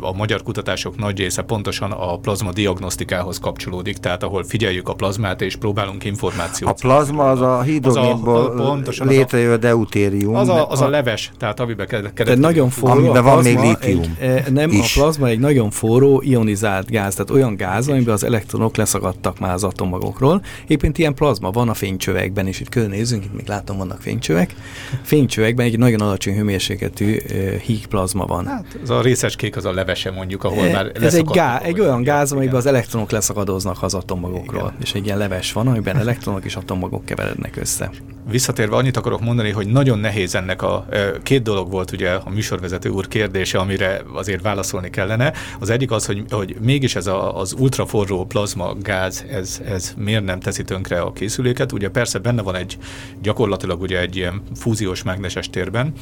[0.01, 5.41] a magyar kutatások nagy része pontosan a plazma diagnosztikához kapcsolódik, tehát ahol figyeljük a plazmát
[5.41, 6.71] és próbálunk információt.
[6.71, 10.35] A plazma az a hidrogénból létrejövő deutérium.
[10.35, 12.39] Az a, az a leves, tehát amiben keretkezik.
[12.39, 12.99] nagyon forró.
[12.99, 14.17] Amiben van még lítium.
[14.19, 14.97] Egy, nem, is.
[14.97, 19.53] a plazma egy nagyon forró ionizált gáz, tehát olyan gáz, amiben az elektronok leszakadtak már
[19.53, 20.43] az atommagokról.
[20.67, 24.55] Éppen ilyen plazma van a fénycsövekben is, itt körülnézünk, itt még látom vannak fénycsövek.
[25.03, 27.19] Fénycsövekben egy nagyon alacsony hőmérsékletű
[27.63, 28.47] híg plazma plazma van.
[28.47, 31.81] Hát ez a részecskék az a levese mondjuk, ahol E, már Ez egy, gá, egy
[31.81, 34.77] olyan gáz, amiben az elektronok leszakadoznak az atommagokról, Igen.
[34.81, 37.91] és egy ilyen leves van, amiben elektronok és atommagok keverednek össze.
[38.31, 40.87] Visszatérve annyit akarok mondani, hogy nagyon nehéz ennek a
[41.23, 45.33] két dolog volt ugye a műsorvezető úr kérdése, amire azért válaszolni kellene.
[45.61, 50.25] Az egyik az, hogy, hogy mégis ez a, az ultraforró plazma gáz, ez, ez miért
[50.25, 51.73] nem teszi tönkre a készüléket.
[51.73, 52.79] Ugye persze benne van egy
[53.23, 55.93] gyakorlatilag ugye egy ilyen fúziós mágneses térben,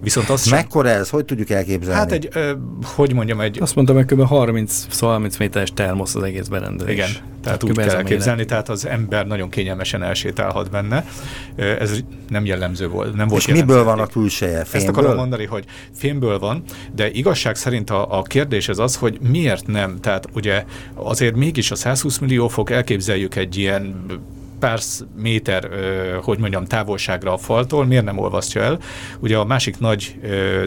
[0.00, 1.10] viszont sem, Mekkora ez?
[1.10, 1.98] Hogy tudjuk elképzelni?
[1.98, 2.52] Hát egy, ö,
[2.84, 4.22] hogy mondjam, egy, Azt mondtam, hogy kb.
[4.22, 6.94] 30 30 méteres termosz az egész berendezés.
[6.94, 7.08] Igen,
[7.42, 11.06] tehát úgy ez kell elképzelni, tehát az ember nagyon kényelmesen elsétálhat benne.
[11.56, 14.58] Ez nem jellemző volt, nem volt És miből jellemző van a külseje?
[14.58, 14.90] Ezt Fényből?
[14.90, 16.62] akarom mondani, hogy fémből van,
[16.94, 20.00] de igazság szerint a, a kérdés az az, hogy miért nem.
[20.00, 20.64] Tehát ugye
[20.94, 24.04] azért mégis a 120 millió fok elképzeljük egy ilyen
[24.58, 24.80] pár
[25.16, 25.68] méter,
[26.22, 28.78] hogy mondjam, távolságra a faltól, miért nem olvasztja el?
[29.20, 30.20] Ugye a másik nagy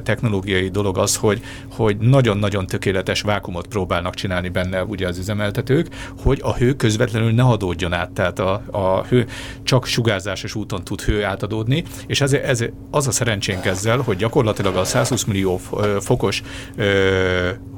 [0.03, 5.87] technológiai dolog az, hogy hogy nagyon-nagyon tökéletes vákumot próbálnak csinálni benne ugye az üzemeltetők,
[6.23, 9.27] hogy a hő közvetlenül ne adódjon át, tehát a, a hő
[9.63, 14.75] csak sugárzásos úton tud hő átadódni, és ez, ez az a szerencsénk ezzel, hogy gyakorlatilag
[14.75, 15.59] a 120 millió
[15.99, 16.41] fokos,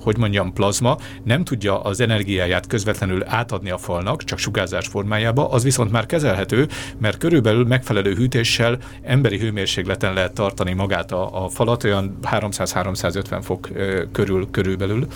[0.03, 5.63] hogy mondjam, plazma nem tudja az energiáját közvetlenül átadni a falnak, csak sugárzás formájába, az
[5.63, 11.83] viszont már kezelhető, mert körülbelül megfelelő hűtéssel emberi hőmérsékleten lehet tartani magát a, a falat,
[11.83, 13.69] olyan 300-350 fok
[14.11, 15.07] körül körülbelül.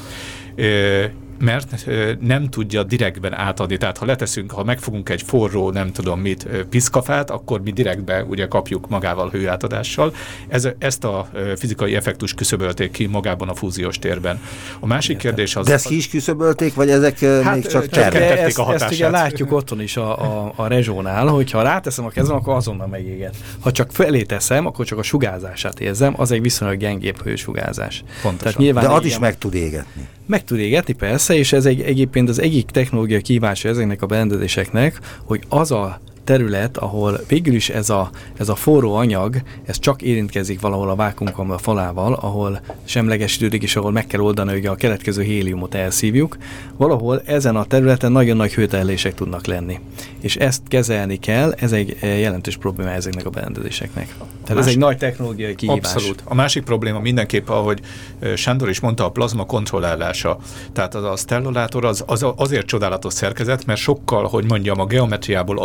[1.40, 1.88] Mert
[2.20, 3.78] nem tudja direktben átadni.
[3.78, 8.48] Tehát ha leteszünk, ha megfogunk egy forró, nem tudom mit, piszkafát, akkor mi direktbe ugye
[8.48, 10.14] kapjuk magával hőátadással.
[10.48, 14.42] Ez, ezt a fizikai effektus küszöbölték ki magában a fúziós térben.
[14.80, 15.66] A másik kérdés az...
[15.66, 18.28] De ezt ki is küszöbölték, vagy ezek hát, még csak tervek?
[18.28, 19.12] tették De ezt, a ezt ugye hatását.
[19.12, 23.36] látjuk otthon is a, a, a rezsónál, hogyha ráteszem a kezem, akkor azonnal megéget.
[23.60, 28.04] Ha csak felé teszem, akkor csak a sugárzását érzem, az egy viszonylag gyengébb hősugárzás.
[28.22, 28.38] Pontosan.
[28.38, 30.08] Tehát nyilván De az is meg tud égetni.
[30.26, 35.00] meg tud égetni persze, és ez egy, egyébként az egyik technológia kívása ezeknek a berendezéseknek,
[35.24, 40.02] hogy az a terület, ahol végül is ez a, ez a forró anyag, ez csak
[40.02, 45.22] érintkezik valahol a vákumkamra falával, ahol semlegesítődik, és ahol meg kell oldani, hogy a keletkező
[45.22, 46.38] héliumot elszívjuk,
[46.78, 49.80] valahol ezen a területen nagyon nagy hőterhelések tudnak lenni.
[50.22, 54.16] És ezt kezelni kell, ez egy eh, jelentős probléma ezeknek a berendezéseknek.
[54.46, 55.94] Tehát ez egy nagy technológiai kihívás.
[55.94, 56.22] Abszolút.
[56.24, 57.80] A másik probléma mindenképp, ahogy
[58.20, 60.38] ö, Sándor is mondta, a plazma kontrollálása.
[60.74, 65.58] Tehát az a stellolátor az, az azért csodálatos szerkezet, mert sokkal, hogy mondjam, a geometriából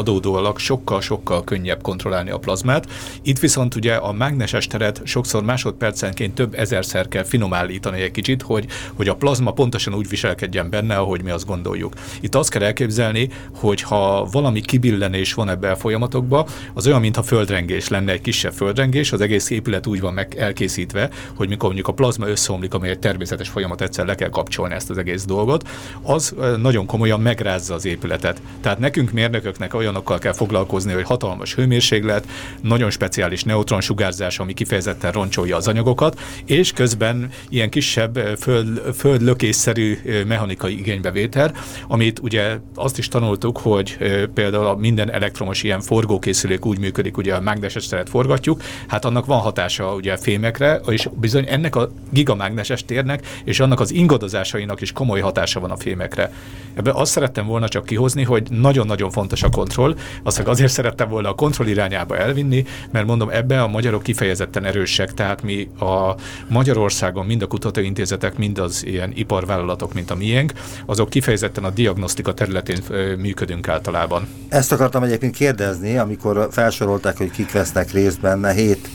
[0.51, 2.86] adódólag sokkal-sokkal könnyebb kontrollálni a plazmát.
[3.22, 8.66] Itt viszont ugye a mágneses teret sokszor másodpercenként több ezerszer kell finomállítani egy kicsit, hogy,
[8.94, 11.94] hogy a plazma pontosan úgy viselkedjen benne, ahogy mi azt gondoljuk.
[12.20, 17.22] Itt azt kell elképzelni, hogy ha valami kibillenés van ebbe a folyamatokba, az olyan, mintha
[17.22, 21.88] földrengés lenne, egy kisebb földrengés, az egész épület úgy van meg elkészítve, hogy mikor mondjuk
[21.88, 25.68] a plazma összeomlik, ami egy természetes folyamat, egyszer le kell kapcsolni ezt az egész dolgot,
[26.03, 28.42] az nagyon komolyan megrázza az épületet.
[28.61, 32.28] Tehát nekünk mérnököknek olyanokkal kell foglalkozni, hogy hatalmas hőmérséklet,
[32.62, 39.99] nagyon speciális neutronsugárzás, ami kifejezetten roncsolja az anyagokat, és közben ilyen kisebb ö, föld, földlökésszerű
[40.05, 41.55] ö, mechanikai igénybevétel,
[41.88, 47.16] amit ugye azt is tanultuk, hogy ö, például a minden elektromos ilyen forgókészülék úgy működik,
[47.16, 51.76] ugye a mágneses teret forgatjuk, hát annak van hatása ugye a fémekre, és bizony ennek
[51.76, 56.32] a gigamágneses térnek és annak az ingadozásainak is komoly hatása van a fémekre.
[56.74, 59.97] Ebbe azt szerettem volna csak kihozni, hogy nagyon-nagyon fontos a kontroll,
[60.30, 64.64] azt meg azért szerettem volna a kontroll irányába elvinni, mert mondom, ebbe a magyarok kifejezetten
[64.64, 66.14] erősek, tehát mi a
[66.48, 70.52] Magyarországon mind a kutatóintézetek, mind az ilyen iparvállalatok, mint a miénk,
[70.86, 72.78] azok kifejezetten a diagnosztika területén
[73.18, 74.28] működünk általában.
[74.48, 78.88] Ezt akartam egyébként kérdezni, amikor felsorolták, hogy kik vesznek részt benne, hét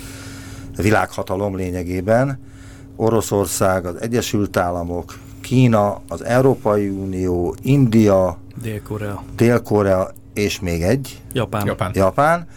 [0.75, 2.39] világhatalom lényegében,
[2.95, 11.65] Oroszország, az Egyesült Államok, Kína, az Európai Unió, India, Dél-Korea, Dél-Korea és még egy, Japán.
[11.65, 11.91] Japán.
[11.93, 12.47] Japán,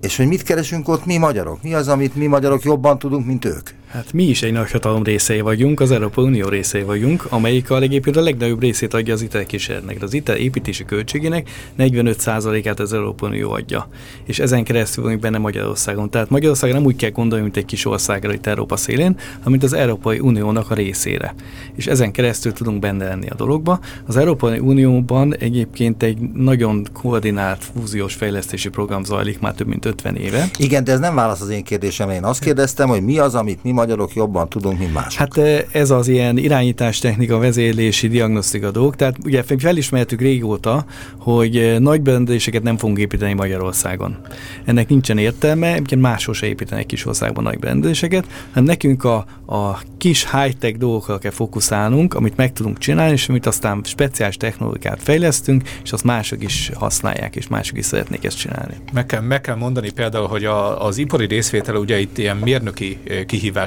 [0.00, 1.62] és hogy mit keresünk ott mi magyarok?
[1.62, 3.70] Mi az, amit mi magyarok jobban tudunk, mint ők?
[3.92, 8.16] Hát mi is egy nagyhatalom részei vagyunk, az Európai Unió részei vagyunk, amelyik a egyébként
[8.16, 10.02] a legnagyobb részét adja az ITER kísérletnek.
[10.02, 13.88] Az ITER építési költségének 45%-át az Európai Unió adja.
[14.24, 16.10] És ezen keresztül vagyunk benne Magyarországon.
[16.10, 19.72] Tehát Magyarországon nem úgy kell gondolni, mint egy kis országra itt Európa szélén, hanem az
[19.72, 21.34] Európai Uniónak a részére.
[21.74, 23.80] És ezen keresztül tudunk benne lenni a dologba.
[24.06, 30.16] Az Európai Unióban egyébként egy nagyon koordinált fúziós fejlesztési program zajlik már több mint 50
[30.16, 30.48] éve.
[30.58, 32.14] Igen, de ez nem válasz az én kérdésemre.
[32.14, 35.18] Én azt kérdeztem, hogy mi az, amit mi magyarok jobban tudunk, mint mások.
[35.18, 35.38] Hát
[35.72, 38.96] ez az ilyen irányítás technika, vezérlési, diagnosztika dolgok.
[38.96, 40.84] Tehát ugye felismertük régóta,
[41.18, 44.16] hogy nagy berendezéseket nem fogunk építeni Magyarországon.
[44.64, 49.82] Ennek nincsen értelme, egyébként máshol se építenek kis országban nagy berendezéseket, hanem nekünk a, a
[49.98, 55.62] kis high-tech dolgokra kell fókuszálnunk, amit meg tudunk csinálni, és amit aztán speciális technológiát fejlesztünk,
[55.82, 58.74] és azt mások is használják, és mások is szeretnék ezt csinálni.
[58.92, 62.98] Meg kell, meg kell mondani például, hogy a, az ipari részvétel ugye itt ilyen mérnöki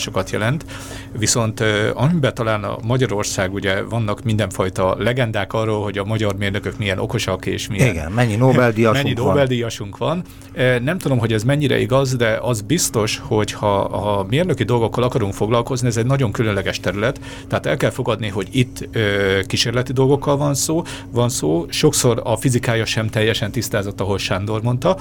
[0.03, 0.65] kihívásokat jelent,
[1.17, 6.99] viszont amiben talán a Magyarország ugye vannak mindenfajta legendák arról, hogy a magyar mérnökök milyen
[6.99, 7.87] okosak és milyen...
[7.87, 10.23] Igen, mennyi Nobel-díjasunk mennyi Nobel-díjasunk van.
[10.55, 10.83] van.
[10.83, 15.33] Nem tudom, hogy ez mennyire igaz, de az biztos, hogy ha a mérnöki dolgokkal akarunk
[15.33, 18.89] foglalkozni, ez egy nagyon különleges terület, tehát el kell fogadni, hogy itt
[19.47, 24.97] kísérleti dolgokkal van szó, van szó, sokszor a fizikája sem teljesen tisztázott, ahol Sándor mondta.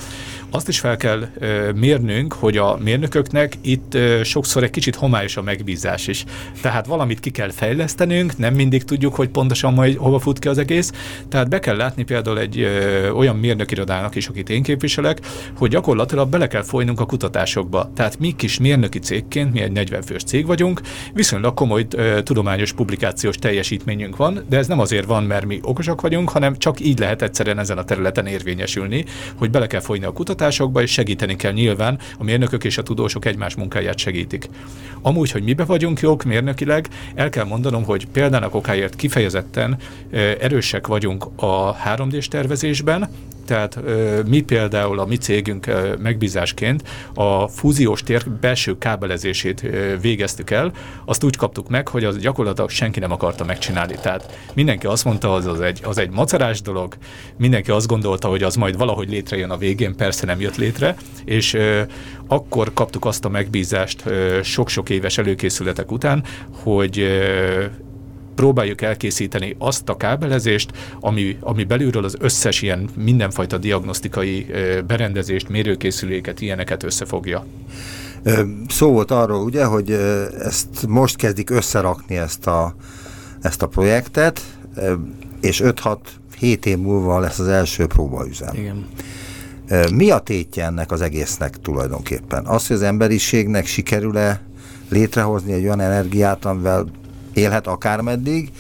[0.51, 1.27] Azt is fel kell
[1.75, 6.25] mérnünk, hogy a mérnököknek itt sokszor egy kicsit homályos a megbízás is.
[6.61, 10.59] Tehát valamit ki kell fejlesztenünk, nem mindig tudjuk, hogy pontosan majd hova fut ki az
[10.59, 10.93] egész.
[11.29, 15.21] Tehát be kell látni például egy ö, olyan mérnökirodának is, akit én képviselek,
[15.57, 17.91] hogy gyakorlatilag bele kell folynunk a kutatásokba.
[17.95, 20.81] Tehát mi kis mérnöki cégként, mi egy 40 fős cég vagyunk,
[21.15, 26.01] viszonylag komoly ö, tudományos publikációs teljesítményünk van, de ez nem azért van, mert mi okosak
[26.01, 29.05] vagyunk, hanem csak így lehet egyszerűen ezen a területen érvényesülni,
[29.37, 33.25] hogy bele kell folyni a kutatásokba, és segíteni kell nyilván a mérnökök és a tudósok
[33.25, 34.49] egymás munkáját segítik.
[35.03, 39.77] Amúgy, hogy mibe vagyunk jók mérnökileg, el kell mondanom, hogy példának okáért kifejezetten
[40.41, 43.09] erősek vagyunk a 3D-s tervezésben,
[43.45, 43.79] tehát
[44.27, 46.83] mi például a mi cégünk megbízásként
[47.15, 49.67] a fúziós tér belső kábelezését
[50.01, 50.73] végeztük el,
[51.05, 53.95] azt úgy kaptuk meg, hogy az gyakorlatilag senki nem akarta megcsinálni.
[54.03, 56.97] Tehát mindenki azt mondta, hogy az egy, az egy macerás dolog,
[57.37, 61.57] mindenki azt gondolta, hogy az majd valahogy létrejön a végén, persze nem jött létre, és
[62.27, 64.03] akkor kaptuk azt a megbízást
[64.43, 66.25] sok-sok éves előkészületek után,
[66.63, 67.07] hogy
[68.35, 74.47] próbáljuk elkészíteni azt a kábelezést, ami, ami belülről az összes ilyen mindenfajta diagnosztikai
[74.87, 77.47] berendezést, mérőkészüléket, ilyeneket összefogja.
[78.69, 79.91] Szó volt arról, ugye, hogy
[80.39, 82.75] ezt most kezdik összerakni ezt a,
[83.41, 84.41] ezt a projektet,
[85.41, 85.97] és 5-6
[86.39, 88.55] 7 év múlva lesz az első próbaüzem.
[88.55, 88.87] Igen.
[89.95, 92.47] Mi a tétje ennek az egésznek tulajdonképpen?
[92.47, 94.41] Az, hogy az emberiségnek sikerül-e
[94.89, 96.87] létrehozni egy olyan energiát, amivel
[97.33, 98.51] élhet akármeddig,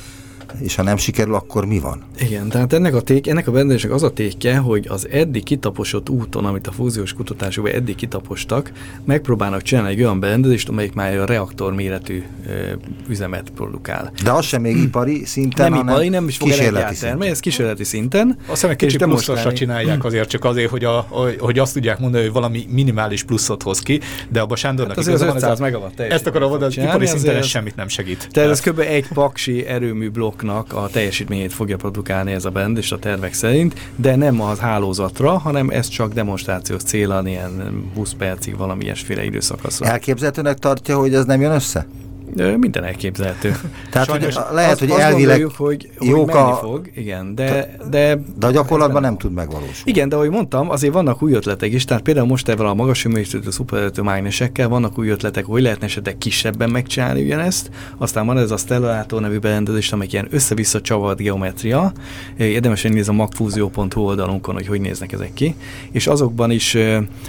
[0.61, 2.03] és ha nem sikerül, akkor mi van?
[2.18, 6.09] Igen, tehát ennek a, ték, ennek a berendezésnek az a tétje, hogy az eddig kitaposott
[6.09, 8.72] úton, amit a fúziós kutatásokban eddig kitapostak,
[9.05, 12.72] megpróbálnak csinálni egy olyan berendezést, amelyik már a reaktor méretű ö,
[13.09, 14.12] üzemet produkál.
[14.24, 17.22] De az sem még ipari szinten, nem hanem ipari, nem is fog kísérleti szinten.
[17.22, 18.36] ez kísérleti szinten.
[18.38, 21.07] Azt hiszem, egy kicsit pluszosra csinálják azért, csak azért, hogy, a,
[21.38, 25.20] hogy azt tudják mondani, hogy valami minimális pluszot hoz ki, de abban Sándornak hát az
[25.20, 28.28] 500 megawatt Ezt akarom mondani, az ipari szinten ez semmit nem segít.
[28.30, 28.78] Tehát ez kb.
[28.78, 33.32] egy paksi erőmű blokknak gyártóknak a teljesítményét fogja produkálni ez a band és a tervek
[33.32, 39.24] szerint, de nem az hálózatra, hanem ez csak demonstrációs célon, ilyen 20 percig valami ilyesféle
[39.24, 39.86] időszakaszra.
[39.86, 41.86] Elképzelhetőnek tartja, hogy ez nem jön össze?
[42.34, 43.56] Minden elképzelhető.
[43.90, 46.54] Tehát Sajnos hogy lehet, azt, hogy elvileg gondoljuk, hogy, jók hogy a...
[46.54, 48.22] fog, igen, de, de...
[48.38, 49.82] De a gyakorlatban nem tud megvalósulni.
[49.84, 53.02] Igen, de ahogy mondtam, azért vannak új ötletek is, tehát például most ebben a magas
[53.02, 57.70] hőmérsékletű szupererőtő mágnesekkel vannak új ötletek, hogy lehetne esetleg kisebben megcsinálni ugyanezt.
[57.98, 61.92] Aztán van ez a Stellator nevű berendezés, amely ilyen össze-vissza csavart geometria.
[62.36, 65.54] Érdemes nézni a magfúzió.hu oldalunkon, hogy hogy néznek ezek ki.
[65.90, 66.76] És azokban is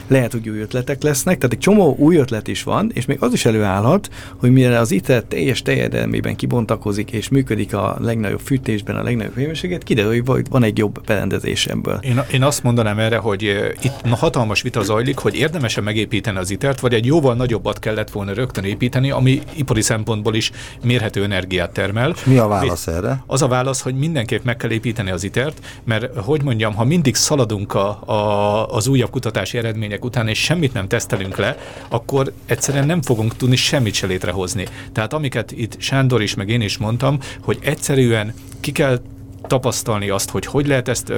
[0.08, 3.34] lehet, hogy új ötletek lesznek, tehát egy csomó új ötlet is van, és még az
[3.34, 9.04] is előállhat, hogy mire az ITER teljes terjedelmében kibontakozik és működik a legnagyobb fűtésben, a
[9.04, 12.00] legnagyobb hőmérséklet, kiderül, hogy van egy jobb berendezés ebből.
[12.02, 13.42] Én, én azt mondanám erre, hogy
[13.82, 18.34] itt hatalmas vita zajlik, hogy érdemese megépíteni az ITER-t, vagy egy jóval nagyobbat kellett volna
[18.34, 20.52] rögtön építeni, ami ipari szempontból is
[20.84, 22.10] mérhető energiát termel.
[22.16, 23.24] És mi a válasz erre?
[23.28, 27.16] Az a válasz, hogy mindenképp meg kell építeni az ITER-t, mert hogy mondjam, ha mindig
[27.16, 31.58] szaladunk a, a, az újabb kutatási eredmények után, és semmit nem tesztelünk le,
[31.90, 34.66] akkor egyszerűen nem fogunk tudni semmit se létrehozni.
[34.92, 39.00] Tehát amiket itt Sándor is, meg én is mondtam, hogy egyszerűen ki kell
[39.48, 41.14] tapasztalni azt, hogy hogy lehet ezt,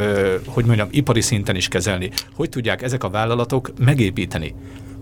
[0.47, 2.09] hogy mondjam, ipari szinten is kezelni.
[2.33, 4.55] Hogy tudják ezek a vállalatok megépíteni.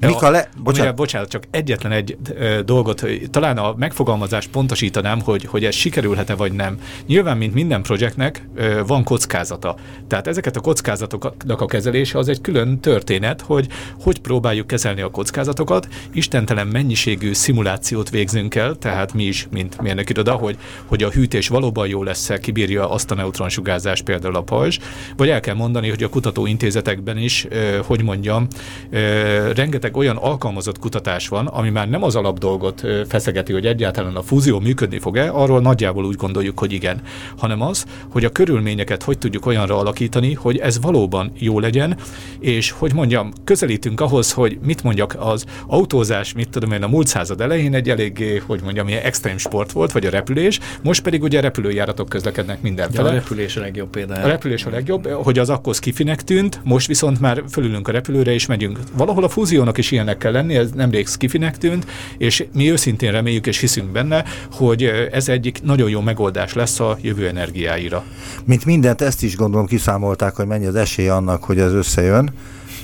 [0.08, 0.50] Mik a le...
[0.64, 0.88] Bocsánat.
[0.88, 6.36] Ugye, bocsánat, csak egyetlen egy ö, dolgot, talán a megfogalmazást pontosítanám, hogy, hogy ez sikerülhet-e
[6.36, 6.80] vagy nem.
[7.08, 9.76] Nyilván, mint minden projektnek ö, van kockázata.
[10.08, 13.68] Tehát ezeket a kockázatoknak a kezelése az egy külön történet, hogy
[14.02, 15.88] hogy próbáljuk kezelni a kockázatokat.
[16.12, 21.48] Istentelen mennyiségű szimulációt végzünk el, tehát mi is, mint mérnök iroda, hogy, hogy a hűtés
[21.48, 24.80] valóban jó lesz-e, kibírja azt a neutronsugárzást például a pajzs,
[25.18, 28.48] vagy el kell mondani, hogy a kutatóintézetekben is, ö, hogy mondjam,
[28.90, 34.16] ö, rengeteg tényleg olyan alkalmazott kutatás van, ami már nem az alapdolgot feszegeti, hogy egyáltalán
[34.16, 37.02] a fúzió működni fog-e, arról nagyjából úgy gondoljuk, hogy igen,
[37.38, 41.98] hanem az, hogy a körülményeket hogy tudjuk olyanra alakítani, hogy ez valóban jó legyen,
[42.40, 47.08] és hogy mondjam, közelítünk ahhoz, hogy mit mondjak, az autózás, mit tudom én, a múlt
[47.08, 51.24] század elején egy eléggé, hogy mondjam, ilyen extrém sport volt, vagy a repülés, most pedig
[51.24, 53.08] ugye repülőjáratok közlekednek mindenfele.
[53.08, 54.24] Ja, a repülés a legjobb például.
[54.24, 58.34] A repülés a legjobb, hogy az akkor skifinek tűnt, most viszont már fölülünk a repülőre
[58.34, 58.80] és megyünk.
[58.98, 61.86] Valahol a fúziónak is ilyennek kell lenni, ez nemrég skifinek tűnt,
[62.18, 66.98] és mi őszintén reméljük és hiszünk benne, hogy ez egyik nagyon jó megoldás lesz a
[67.02, 68.04] jövő energiáira.
[68.46, 72.34] Mint mindent, ezt is gondolom kiszámolták, hogy mennyi az esély annak, hogy ez összejön.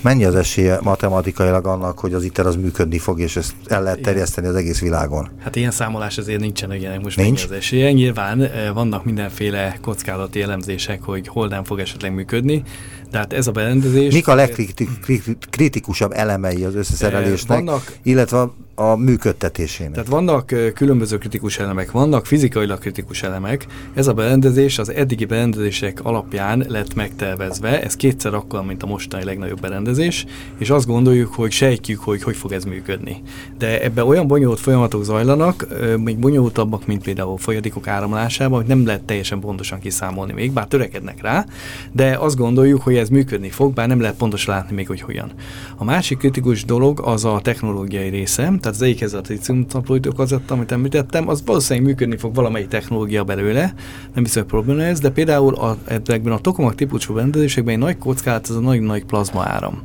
[0.02, 4.02] Mennyi az esélye matematikailag annak, hogy az ITER az működni fog, és ezt el lehet
[4.02, 5.30] terjeszteni az egész világon?
[5.44, 7.44] Hát ilyen számolás azért nincsen, ugye most Nincs?
[7.44, 7.92] az esélye.
[7.92, 12.64] Nyilván eh, vannak mindenféle kockázati elemzések, hogy hol nem fog esetleg működni,
[13.12, 14.14] tehát ez a berendezés...
[14.14, 18.50] Mik a legkritikusabb elemei az összeszerelésnek, Eh, vannak- illetve
[18.80, 19.94] a működtetésének?
[19.94, 23.66] Tehát vannak különböző kritikus elemek, vannak fizikailag kritikus elemek.
[23.94, 29.24] Ez a berendezés az eddigi berendezések alapján lett megtervezve, ez kétszer akkor, mint a mostani
[29.24, 30.26] legnagyobb berendezés,
[30.58, 33.22] és azt gondoljuk, hogy sejtjük, hogy hogy fog ez működni.
[33.58, 35.68] De ebben olyan bonyolult folyamatok zajlanak,
[35.98, 41.22] még bonyolultabbak, mint például folyadékok áramlásában, hogy nem lehet teljesen pontosan kiszámolni még, bár törekednek
[41.22, 41.46] rá,
[41.92, 45.32] de azt gondoljuk, hogy ez működni fog, bár nem lehet pontosan látni még, hogy hogyan.
[45.78, 50.54] A másik kritikus dolog az a technológiai része, tehát az egyik ez a tritium naplóitókazetta,
[50.54, 53.74] amit említettem, az valószínűleg működni fog valamelyik technológia belőle,
[54.14, 57.98] nem biztos, hogy probléma ez, de például a, ebben a tokamak típusú berendezésekben egy nagy
[57.98, 59.82] kockázat, ez a nagyon nagy plazma áram.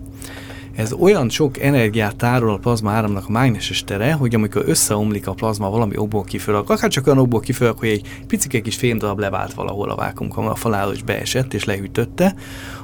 [0.77, 5.33] Ez olyan sok energiát tárol a plazma áramnak a mágneses tere, hogy amikor összeomlik a
[5.33, 9.55] plazma valami okból kifolyólag, akár csak olyan okból kifolyólag, hogy egy picike kis fémdarab levált
[9.55, 12.35] valahol a vákumkamra, a faláról és beesett és lehűtötte,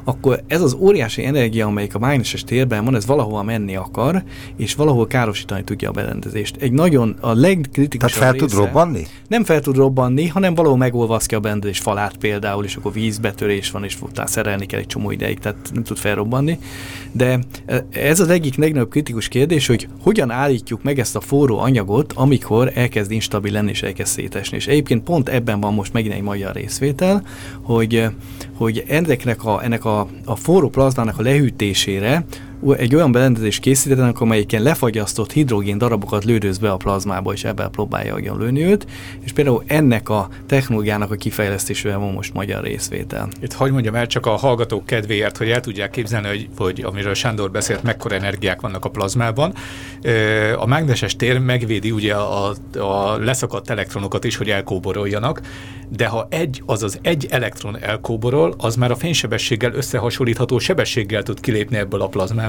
[0.05, 4.23] akkor ez az óriási energia, amelyik a mágneses térben van, ez valahova menni akar,
[4.57, 6.57] és valahol károsítani tudja a berendezést.
[6.57, 9.07] Egy nagyon, a legkritikusabb Tehát fel tud része- robbanni?
[9.29, 13.85] nem fel tud robbanni, hanem valahol megolvasztja a berendezés falát például, és akkor vízbetörés van,
[13.85, 16.59] és utána szerelni kell egy csomó ideig, tehát nem tud felrobbanni.
[17.13, 17.39] De
[17.91, 22.73] ez az egyik legnagyobb kritikus kérdés, hogy hogyan állítjuk meg ezt a forró anyagot, amikor
[22.75, 24.57] elkezd instabil lenni és elkezd szétesni.
[24.57, 27.23] És egyébként pont ebben van most megint egy magyar részvétel,
[27.63, 28.07] hogy,
[28.55, 32.25] hogy ennek a, ennek a, a forró plazmának a lehűtésére
[32.77, 38.15] egy olyan berendezést készítenek, amelyiken lefagyasztott hidrogén darabokat lődöz be a plazmába, és ebben próbálja
[38.15, 38.87] agyon lőni őt,
[39.21, 43.29] és például ennek a technológiának a kifejlesztésével van most magyar részvétel.
[43.43, 47.15] Itt hagyd mondjam el csak a hallgatók kedvéért, hogy el tudják képzelni, hogy, hogy amiről
[47.15, 49.55] Sándor beszélt, mekkora energiák vannak a plazmában.
[50.57, 55.41] A mágneses tér megvédi ugye a, a leszakadt elektronokat is, hogy elkóboroljanak,
[55.97, 61.77] de ha egy, azaz egy elektron elkóborol, az már a fénysebességgel összehasonlítható sebességgel tud kilépni
[61.77, 62.49] ebből a plazmából,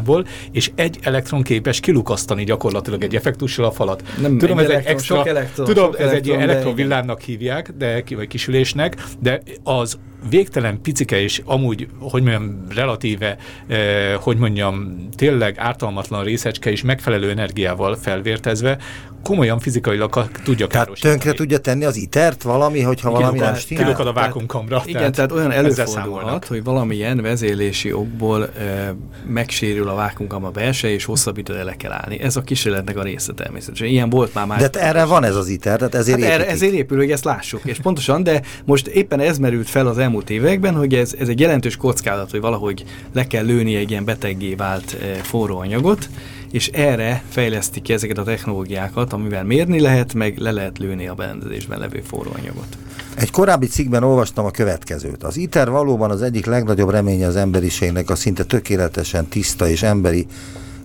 [0.52, 4.04] és egy elektron képes kilukasztani gyakorlatilag egy effektussal a falat.
[4.22, 7.72] Nem tudom, egy ez egy elektron, extra, elektron, tudom, ez egy ilyen elektron, elektronvillámnak hívják,
[7.78, 10.00] de vagy kisülésnek, de az
[10.30, 17.30] végtelen picike és amúgy, hogy mondjam, relatíve, eh, hogy mondjam, tényleg ártalmatlan részecske és megfelelő
[17.30, 18.78] energiával felvértezve,
[19.24, 21.14] komolyan fizikailag ka- tudja Tehát károsítani.
[21.14, 23.84] tönkre tudja tenni az itert valami, hogyha valami nem tehát- stimmel?
[23.84, 24.84] Kilukad a Tehát- vákumkamra.
[24.86, 28.96] Igen, tehát, olyan előfordulhat, hogy valamilyen vezélési okból e,
[29.28, 30.52] megsérül a vákumkam a
[30.82, 32.20] és hosszabb időre le kell állni.
[32.20, 33.88] Ez a kísérletnek a része természetesen.
[33.88, 34.58] Ilyen volt már más.
[34.58, 37.24] De hát erre van ez az iter, tehát ezért Hát erre, ezért épül, hogy ezt
[37.24, 37.62] lássuk.
[37.64, 41.40] És pontosan, de most éppen ez merült fel az elmúlt években, hogy ez, ez egy
[41.40, 46.10] jelentős kockázat, hogy valahogy le kell lőni egy ilyen beteggé vált e, forró anyagot,
[46.52, 51.14] és erre fejlesztik ki ezeket a technológiákat, amivel mérni lehet, meg le lehet lőni a
[51.14, 52.78] berendezésben levő forró anyagot.
[53.16, 55.24] Egy korábbi cikkben olvastam a következőt.
[55.24, 60.26] Az ITER valóban az egyik legnagyobb reménye az emberiségnek a szinte tökéletesen tiszta és emberi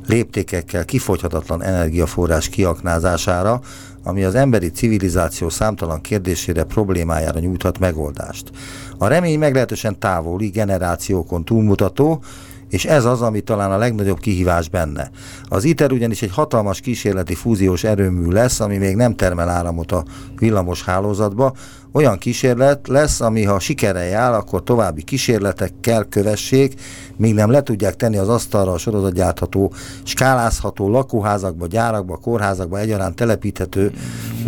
[0.07, 3.61] léptékekkel kifogyhatatlan energiaforrás kiaknázására,
[4.07, 8.51] ami az emberi civilizáció számtalan kérdésére, problémájára nyújthat megoldást.
[8.99, 12.23] A remény meglehetősen távoli, generációkon túlmutató,
[12.71, 15.11] és ez az, ami talán a legnagyobb kihívás benne.
[15.49, 20.05] Az ITER ugyanis egy hatalmas kísérleti fúziós erőmű lesz, ami még nem termel áramot a
[20.39, 21.53] villamos hálózatba.
[21.93, 26.81] Olyan kísérlet lesz, ami ha sikerrel jár, akkor további kísérletekkel kövessék,
[27.17, 33.93] míg nem le tudják tenni az asztalra a sorozatgyártható, skálázható lakóházakba, gyárakba, kórházakba, egyaránt telepíthető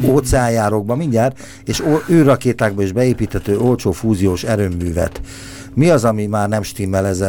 [0.05, 5.21] óceánjárokba mindjárt, és űrrakétákba is beépíthető olcsó fúziós erőművet.
[5.75, 7.07] Mi az, ami már nem stimmel?
[7.07, 7.25] Ez,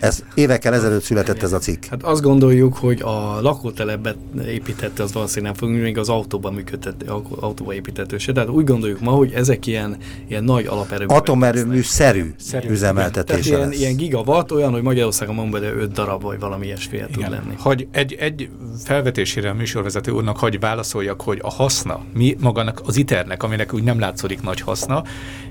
[0.00, 1.84] ez évekkel ezelőtt született ez a cikk.
[1.84, 4.16] Hát azt gondoljuk, hogy a lakótelepet
[4.46, 7.06] építette, az valószínűleg nem fogunk, még az autóban működtető,
[7.40, 8.32] autóba építető se.
[8.32, 9.96] Tehát úgy gondoljuk ma, hogy ezek ilyen,
[10.28, 11.16] ilyen nagy alaperőművek.
[11.16, 12.34] Atomerőmű-szerű
[12.68, 17.02] üzemeltetése Tehát ilyen, ilyen gigawatt, olyan, hogy Magyarországon van belőle 5 darab, vagy valami ilyesmi
[17.12, 17.54] tud lenni.
[17.58, 18.48] Hogy egy, egy
[18.84, 23.82] felvetésére a műsorvezető úrnak hagy válaszoljak, hogy a haszna, mi magának az iternek, aminek úgy
[23.82, 25.02] nem látszódik nagy haszna,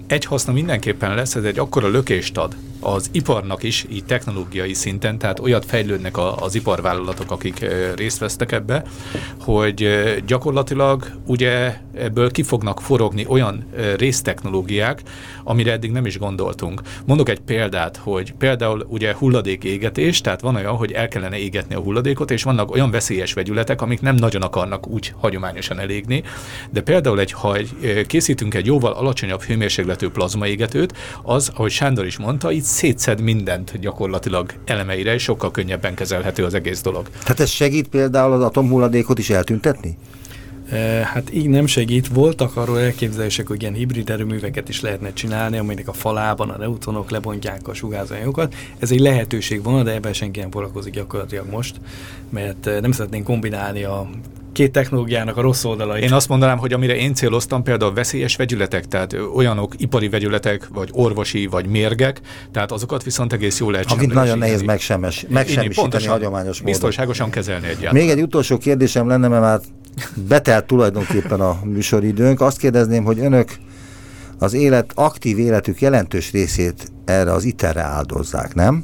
[0.08, 5.18] egy haszna mindenképpen lesz, ez egy akkora lökést ad az iparnak is, így technológiai szinten,
[5.18, 7.66] tehát olyat fejlődnek az iparvállalatok, akik
[7.96, 8.84] részt vesztek ebbe,
[9.40, 9.90] hogy
[10.26, 13.66] gyakorlatilag ugye ebből ki fognak forogni olyan
[13.98, 15.02] résztechnológiák,
[15.44, 16.82] amire eddig nem is gondoltunk.
[17.06, 21.76] Mondok egy példát, hogy például ugye hulladék égetés, tehát van olyan, hogy el kellene égetni
[21.76, 26.24] a hulladékot, és vannak olyan veszélyes vegyületek, amik nem nagyon akarnak úgy hagyományosan elégni,
[26.70, 27.58] de például egy, ha
[28.08, 34.54] készítünk egy jóval alacsonyabb hőmérsékletű plazmaégetőt, az, ahogy Sándor is mondta, itt szétszed mindent gyakorlatilag
[34.66, 37.10] elemeire, és sokkal könnyebben kezelhető az egész dolog.
[37.10, 39.98] Tehát ez segít például az atomhulladékot is eltüntetni?
[41.04, 42.08] Hát így nem segít.
[42.08, 47.10] Voltak arról elképzelések, hogy ilyen hibrid erőműveket is lehetne csinálni, aminek a falában a neutronok
[47.10, 48.56] lebontják a sugárzanyokat.
[48.80, 51.76] Ez egy lehetőség van, de ebben senki nem foglalkozik gyakorlatilag most,
[52.30, 54.10] mert nem szeretnénk kombinálni a
[54.54, 56.04] két technológiának a rossz oldalait.
[56.04, 60.90] Én azt mondanám, hogy amire én céloztam, például veszélyes vegyületek, tehát olyanok ipari vegyületek, vagy
[60.92, 66.58] orvosi, vagy mérgek, tehát azokat viszont egész jól lehet Amit nagyon nehéz megsemmis, megsemmisíteni hagyományos
[66.58, 66.72] módon.
[66.72, 67.94] Biztonságosan kezelni egyáltalán.
[67.94, 69.60] Még egy utolsó kérdésem lenne, mert már
[70.28, 72.42] betelt tulajdonképpen a műsoridőnk.
[72.42, 73.50] Azt kérdezném, hogy önök
[74.40, 78.84] az élet, aktív életük jelentős részét erre az iterre áldozzák, nem?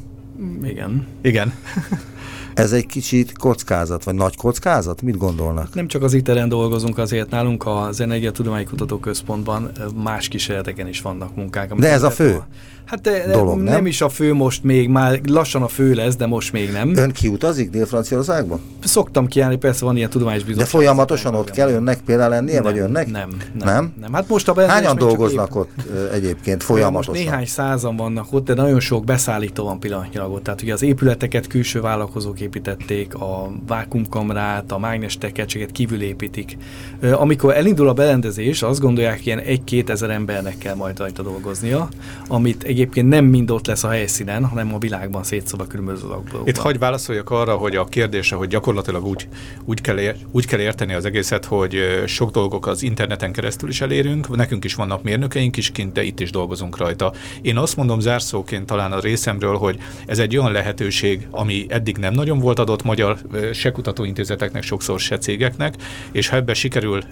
[0.64, 1.08] Igen.
[1.22, 1.54] Igen.
[2.60, 5.02] Ez egy kicsit kockázat, vagy nagy kockázat?
[5.02, 5.74] Mit gondolnak?
[5.74, 11.74] Nem csak az ITER-en dolgozunk, azért nálunk az Energiatudományi Kutatóközpontban más kísérleteken is vannak munkák.
[11.74, 12.36] De ez a fő?
[12.36, 12.44] A
[12.90, 13.74] Hát de, dolog, nem?
[13.74, 16.96] nem is a fő most még, már lassan a fő lesz, de most még nem.
[16.96, 18.60] Ön kiutazik Dél-Franciaországba?
[18.84, 20.66] Szoktam kiállni, persze van ilyen tudományos bizottság.
[20.66, 23.12] De folyamatosan ott kell önnek például lennie, nem, vagy önnek?
[23.12, 23.68] Nem, nem.
[23.68, 23.94] Nem?
[24.02, 24.14] nem.
[24.14, 25.70] Hát most a Hányan dolgoznak ott
[26.14, 27.14] egyébként folyamatosan?
[27.14, 30.44] Most néhány százan vannak ott, de nagyon sok beszállító van pillanatnyilag ott.
[30.44, 36.58] Tehát ugye az épületeket külső vállalkozók építették, a vákumkamrát, a mágnes tekercséget kívül építik.
[37.12, 41.90] Amikor elindul a berendezés, azt gondolják, ilyen egy-két ezer embernek kell majd rajta dolgoznia,
[42.28, 46.42] amit egy egyébként nem mind ott lesz a helyszínen, hanem a világban szétszóba különböző dolgokban.
[46.46, 49.28] Itt hagy válaszoljak arra, hogy a kérdése, hogy gyakorlatilag úgy,
[49.66, 49.98] úgy, kell,
[50.32, 54.76] úgy kell érteni az egészet, hogy sok dolgok az interneten keresztül is elérünk, nekünk is
[54.76, 57.14] vannak mérnökeink is kint, de itt is dolgozunk rajta.
[57.42, 62.14] Én azt mondom zárszóként talán a részemről, hogy ez egy olyan lehetőség, ami eddig nem
[62.14, 63.18] nagyon volt adott magyar
[63.54, 65.76] se kutatóintézeteknek, sokszor se cégeknek,
[66.12, 67.04] és ha ebbe sikerül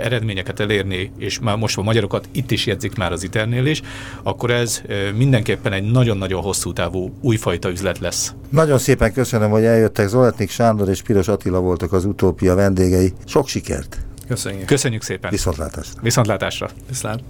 [0.00, 3.82] eredményeket elérni, és már most a magyarokat itt is jegyzik már az iternél is,
[4.22, 4.82] akkor ez
[5.16, 8.34] mindenképpen egy nagyon-nagyon hosszú távú újfajta üzlet lesz.
[8.48, 10.08] Nagyon szépen köszönöm, hogy eljöttek.
[10.08, 13.12] Zoletnik Sándor és Piros Attila voltak az utópia vendégei.
[13.26, 13.98] Sok sikert!
[14.28, 14.66] Köszönjük.
[14.66, 15.30] Köszönjük szépen.
[15.30, 16.00] Viszontlátásra.
[16.02, 16.68] Viszontlátásra.
[16.88, 17.20] Viszlát.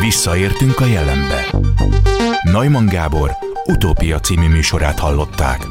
[0.00, 1.46] Visszaértünk a jelenbe.
[2.42, 3.30] Neumann Gábor
[3.66, 5.66] utópia című műsorát hallották.